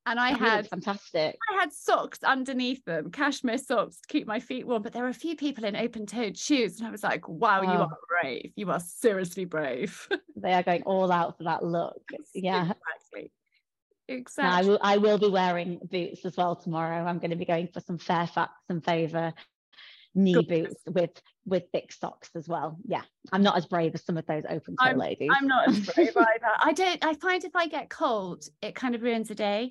And 0.07 0.19
I 0.19 0.31
had 0.33 0.67
fantastic. 0.69 1.37
I 1.51 1.61
had 1.61 1.71
socks 1.71 2.21
underneath 2.25 2.83
them, 2.87 3.11
cashmere 3.11 3.59
socks 3.59 4.01
to 4.01 4.09
keep 4.09 4.27
my 4.27 4.41
feet 4.41 4.67
warm. 4.67 4.83
But 4.83 4.95
there 4.95 5.03
were 5.03 5.11
a 5.11 5.15
few 5.15 5.37
people 5.37 5.67
in 5.67 5.77
open-toed 5.77 6.39
shoes, 6.39 6.79
and 6.79 6.89
I 6.89 6.91
was 6.91 7.03
like, 7.03 7.29
"Wow, 7.29 7.61
you 7.61 7.69
are 7.69 7.91
brave! 8.09 8.53
You 8.57 8.71
are 8.71 8.81
seriously 8.81 9.45
brave." 9.45 10.09
they 10.37 10.55
are 10.55 10.63
going 10.63 10.83
all 10.85 11.13
out 11.13 11.37
for 11.37 11.45
that 11.45 11.63
look. 11.63 12.01
Yeah, 12.35 12.73
exactly. 12.73 13.33
Exactly. 14.09 14.51
I 14.51 14.63
will. 14.67 14.79
I 14.81 14.97
will 14.97 15.19
be 15.19 15.29
wearing 15.29 15.79
boots 15.91 16.25
as 16.25 16.39
well 16.39 16.57
tomorrow. 16.57 17.05
I'm 17.05 17.19
going 17.19 17.31
to 17.31 17.37
be 17.37 17.45
going 17.45 17.69
for 17.69 17.81
some 17.81 17.99
Fairfax 17.99 18.53
and 18.71 18.83
Favour 18.83 19.35
knee 20.15 20.35
Good. 20.35 20.49
boots 20.49 20.83
with 20.87 21.23
with 21.45 21.65
thick 21.73 21.93
socks 21.93 22.31
as 22.35 22.49
well. 22.49 22.77
Yeah, 22.87 23.03
I'm 23.33 23.43
not 23.43 23.57
as 23.57 23.67
brave 23.67 23.95
as 23.95 24.05
some 24.05 24.17
of 24.17 24.27
those 24.27 24.45
open 24.49 24.77
toe 24.77 24.91
I'm, 24.91 24.99
ladies. 24.99 25.31
I'm 25.33 25.47
not 25.47 25.69
as 25.69 25.81
brave 25.81 26.09
either. 26.17 26.53
I 26.61 26.73
don't. 26.73 27.05
I 27.05 27.15
find 27.15 27.45
if 27.45 27.55
I 27.55 27.69
get 27.69 27.91
cold, 27.91 28.45
it 28.63 28.75
kind 28.75 28.95
of 28.95 29.03
ruins 29.03 29.29
the 29.29 29.35
day. 29.35 29.69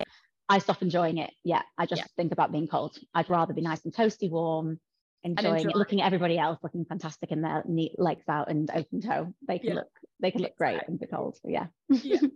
I 0.48 0.58
stop 0.58 0.80
enjoying 0.82 1.18
it. 1.18 1.30
Yeah, 1.44 1.62
I 1.76 1.86
just 1.86 2.00
yeah. 2.00 2.06
think 2.16 2.32
about 2.32 2.52
being 2.52 2.68
cold. 2.68 2.96
I'd 3.14 3.28
rather 3.28 3.52
be 3.52 3.60
nice 3.60 3.84
and 3.84 3.92
toasty 3.92 4.30
warm, 4.30 4.80
enjoying 5.22 5.56
enjoy. 5.58 5.70
it, 5.70 5.76
looking 5.76 6.00
at 6.00 6.06
everybody 6.06 6.38
else 6.38 6.58
looking 6.62 6.84
fantastic 6.86 7.30
in 7.30 7.42
their 7.42 7.62
neat 7.66 7.92
legs 7.98 8.24
out 8.28 8.50
and 8.50 8.70
open 8.74 9.00
toe. 9.02 9.34
They 9.46 9.58
can 9.58 9.70
yeah. 9.70 9.74
look 9.76 9.90
they 10.20 10.30
can 10.30 10.42
look 10.42 10.56
great 10.56 10.80
in 10.88 10.98
the 10.98 11.06
cold. 11.06 11.38
Yeah. 11.44 11.66
yeah. 11.88 12.18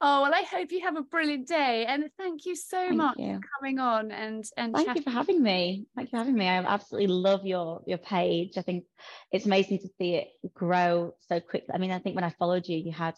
Oh 0.00 0.22
well, 0.22 0.34
I 0.34 0.42
hope 0.42 0.70
you 0.72 0.82
have 0.82 0.96
a 0.96 1.02
brilliant 1.02 1.48
day, 1.48 1.86
and 1.86 2.10
thank 2.18 2.44
you 2.44 2.54
so 2.56 2.76
thank 2.76 2.96
much 2.96 3.18
you. 3.18 3.34
for 3.34 3.40
coming 3.58 3.78
on 3.78 4.10
and 4.10 4.44
and 4.56 4.74
thank 4.74 4.88
chatting. 4.88 5.02
you 5.02 5.04
for 5.04 5.16
having 5.16 5.42
me. 5.42 5.86
Thank 5.96 6.08
you 6.08 6.10
for 6.10 6.16
having 6.18 6.34
me. 6.34 6.46
I 6.46 6.58
absolutely 6.58 7.06
love 7.08 7.46
your 7.46 7.82
your 7.86 7.98
page. 7.98 8.58
I 8.58 8.62
think 8.62 8.84
it's 9.32 9.46
amazing 9.46 9.78
to 9.78 9.88
see 9.98 10.16
it 10.16 10.28
grow 10.52 11.14
so 11.28 11.40
quickly. 11.40 11.70
I 11.72 11.78
mean, 11.78 11.92
I 11.92 11.98
think 11.98 12.14
when 12.16 12.24
I 12.24 12.30
followed 12.30 12.68
you, 12.68 12.76
you 12.76 12.92
had 12.92 13.14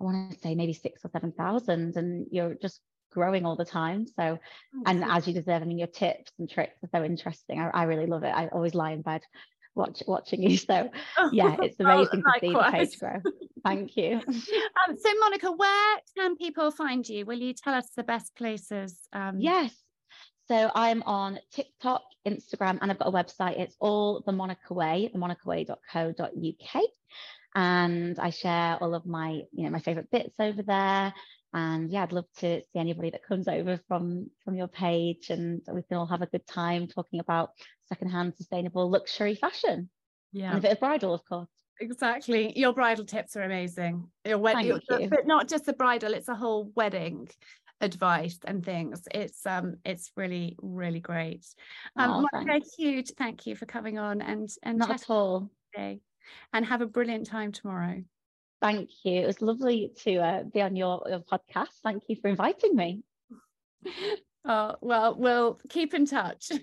I 0.00 0.04
want 0.04 0.32
to 0.32 0.38
say 0.38 0.54
maybe 0.54 0.72
six 0.72 1.04
or 1.04 1.10
seven 1.10 1.32
thousand, 1.32 1.96
and 1.96 2.26
you're 2.30 2.54
just 2.54 2.80
growing 3.10 3.44
all 3.44 3.56
the 3.56 3.64
time. 3.64 4.06
So, 4.06 4.38
oh, 4.38 4.82
and 4.86 5.04
as 5.04 5.26
you 5.26 5.34
deserve, 5.34 5.62
I 5.62 5.64
mean, 5.66 5.78
your 5.78 5.88
tips 5.88 6.32
and 6.38 6.48
tricks 6.48 6.78
are 6.82 6.90
so 6.92 7.04
interesting. 7.04 7.60
I, 7.60 7.70
I 7.70 7.82
really 7.84 8.06
love 8.06 8.22
it. 8.24 8.32
I 8.34 8.48
always 8.48 8.74
lie 8.74 8.92
in 8.92 9.02
bed 9.02 9.22
watch, 9.78 10.02
watching 10.06 10.42
you. 10.42 10.58
So, 10.68 10.90
yeah, 11.32 11.56
it's 11.62 11.80
amazing 11.80 12.22
oh, 12.26 12.32
to 12.32 12.40
see 12.40 12.52
the 12.52 12.70
page 12.70 12.98
grow. 12.98 13.22
Thank 13.64 13.96
you. 13.96 14.20
Um, 14.88 14.96
so, 14.96 15.10
Monica, 15.18 15.50
where 15.52 15.96
can 16.16 16.36
people 16.36 16.70
find 16.70 17.08
you? 17.08 17.24
Will 17.24 17.38
you 17.38 17.52
tell 17.52 17.74
us 17.74 17.88
the 17.96 18.04
best 18.04 18.36
places? 18.36 18.98
Um... 19.12 19.40
Yes. 19.40 19.74
So 20.46 20.70
I'm 20.74 21.02
on 21.02 21.38
TikTok, 21.52 22.02
Instagram, 22.26 22.78
and 22.80 22.90
I've 22.90 22.98
got 22.98 23.08
a 23.08 23.12
website. 23.12 23.58
It's 23.60 23.76
all 23.80 24.22
the 24.24 24.32
Monica 24.32 24.72
Way, 24.72 25.10
themonicaway.co.uk. 25.14 26.82
And 27.54 28.18
I 28.18 28.30
share 28.30 28.78
all 28.80 28.94
of 28.94 29.04
my, 29.04 29.42
you 29.52 29.64
know, 29.64 29.70
my 29.70 29.80
favorite 29.80 30.10
bits 30.10 30.36
over 30.38 30.62
there 30.62 31.12
and 31.54 31.90
yeah 31.90 32.02
i'd 32.02 32.12
love 32.12 32.26
to 32.36 32.60
see 32.60 32.78
anybody 32.78 33.10
that 33.10 33.24
comes 33.26 33.48
over 33.48 33.80
from 33.88 34.28
from 34.44 34.54
your 34.54 34.68
page 34.68 35.30
and 35.30 35.62
we 35.72 35.82
can 35.82 35.96
all 35.96 36.06
have 36.06 36.22
a 36.22 36.26
good 36.26 36.46
time 36.46 36.86
talking 36.86 37.20
about 37.20 37.50
secondhand 37.86 38.34
sustainable 38.36 38.90
luxury 38.90 39.34
fashion 39.34 39.88
yeah 40.32 40.50
and 40.50 40.58
a 40.58 40.62
bit 40.62 40.72
of 40.72 40.80
bridal 40.80 41.14
of 41.14 41.24
course 41.28 41.48
exactly. 41.80 42.52
Your 42.58 42.72
bridal 42.72 43.04
tips 43.04 43.36
are 43.36 43.42
amazing. 43.42 44.08
Your 44.24 44.38
wedding, 44.38 44.80
but 44.88 45.26
not 45.26 45.48
just 45.48 45.64
the 45.64 45.72
bridal; 45.72 46.12
it's 46.12 46.28
a 46.28 46.34
whole 46.34 46.72
wedding 46.74 47.28
advice 47.80 48.38
and 48.44 48.64
things. 48.64 49.02
It's 49.12 49.46
um, 49.46 49.76
it's 49.84 50.10
really 50.16 50.56
really 50.60 51.00
great. 51.00 51.46
Um, 51.96 52.10
oh, 52.10 52.26
Monica, 52.32 52.64
huge 52.76 53.12
thank 53.16 53.46
you 53.46 53.56
for 53.56 53.66
coming 53.66 53.98
on 53.98 54.20
and 54.20 54.48
and 54.62 54.78
not 54.78 54.90
at 54.90 55.10
all. 55.10 55.50
Today. 55.74 56.00
And 56.52 56.66
have 56.66 56.82
a 56.82 56.86
brilliant 56.86 57.26
time 57.26 57.52
tomorrow. 57.52 58.02
Thank 58.60 58.90
you. 59.04 59.20
It 59.22 59.26
was 59.26 59.40
lovely 59.40 59.92
to 60.02 60.16
uh, 60.16 60.42
be 60.42 60.60
on 60.60 60.74
your, 60.74 61.02
your 61.08 61.20
podcast. 61.20 61.68
Thank 61.82 62.04
you 62.08 62.16
for 62.20 62.28
inviting 62.28 62.74
me. 62.74 63.02
Oh, 64.44 64.74
well, 64.80 65.14
we'll 65.16 65.60
keep 65.68 65.94
in 65.94 66.06
touch. 66.06 66.50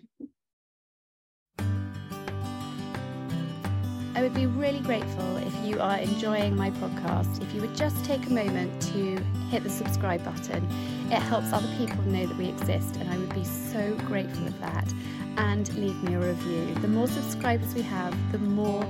I 4.16 4.22
would 4.22 4.34
be 4.34 4.46
really 4.46 4.80
grateful 4.80 5.38
if 5.38 5.54
you 5.66 5.82
are 5.82 5.98
enjoying 5.98 6.56
my 6.56 6.72
podcast, 6.72 7.42
if 7.42 7.54
you 7.54 7.60
would 7.60 7.76
just 7.76 8.06
take 8.06 8.26
a 8.28 8.30
moment 8.30 8.82
to 8.94 9.18
hit 9.50 9.64
the 9.64 9.70
subscribe 9.70 10.24
button. 10.24 10.66
It 11.12 11.22
helps 11.22 11.52
other 11.52 11.68
people 11.78 12.02
know 12.04 12.26
that 12.26 12.38
we 12.38 12.48
exist, 12.48 12.96
and 12.96 13.10
I 13.10 13.18
would 13.18 13.36
be 13.36 13.44
so 13.44 13.94
grateful 14.08 14.48
of 14.48 14.58
that. 14.62 14.94
And 15.36 15.68
leave 15.76 16.02
me 16.02 16.14
a 16.14 16.20
review. 16.20 16.76
The 16.76 16.88
more 16.88 17.08
subscribers 17.08 17.76
we 17.76 17.82
have, 17.82 18.16
the 18.32 18.38
more 18.38 18.86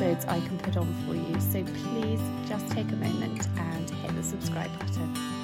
episodes 0.00 0.24
I 0.26 0.40
can 0.40 0.58
put 0.58 0.76
on 0.78 0.94
for 1.06 1.14
you. 1.14 1.40
So 1.40 1.62
please 1.62 2.20
just 2.48 2.70
take 2.70 2.90
a 2.90 2.96
moment 2.96 3.46
and 3.58 3.90
hit 3.90 4.14
the 4.14 4.22
subscribe 4.22 4.70
button. 4.78 5.39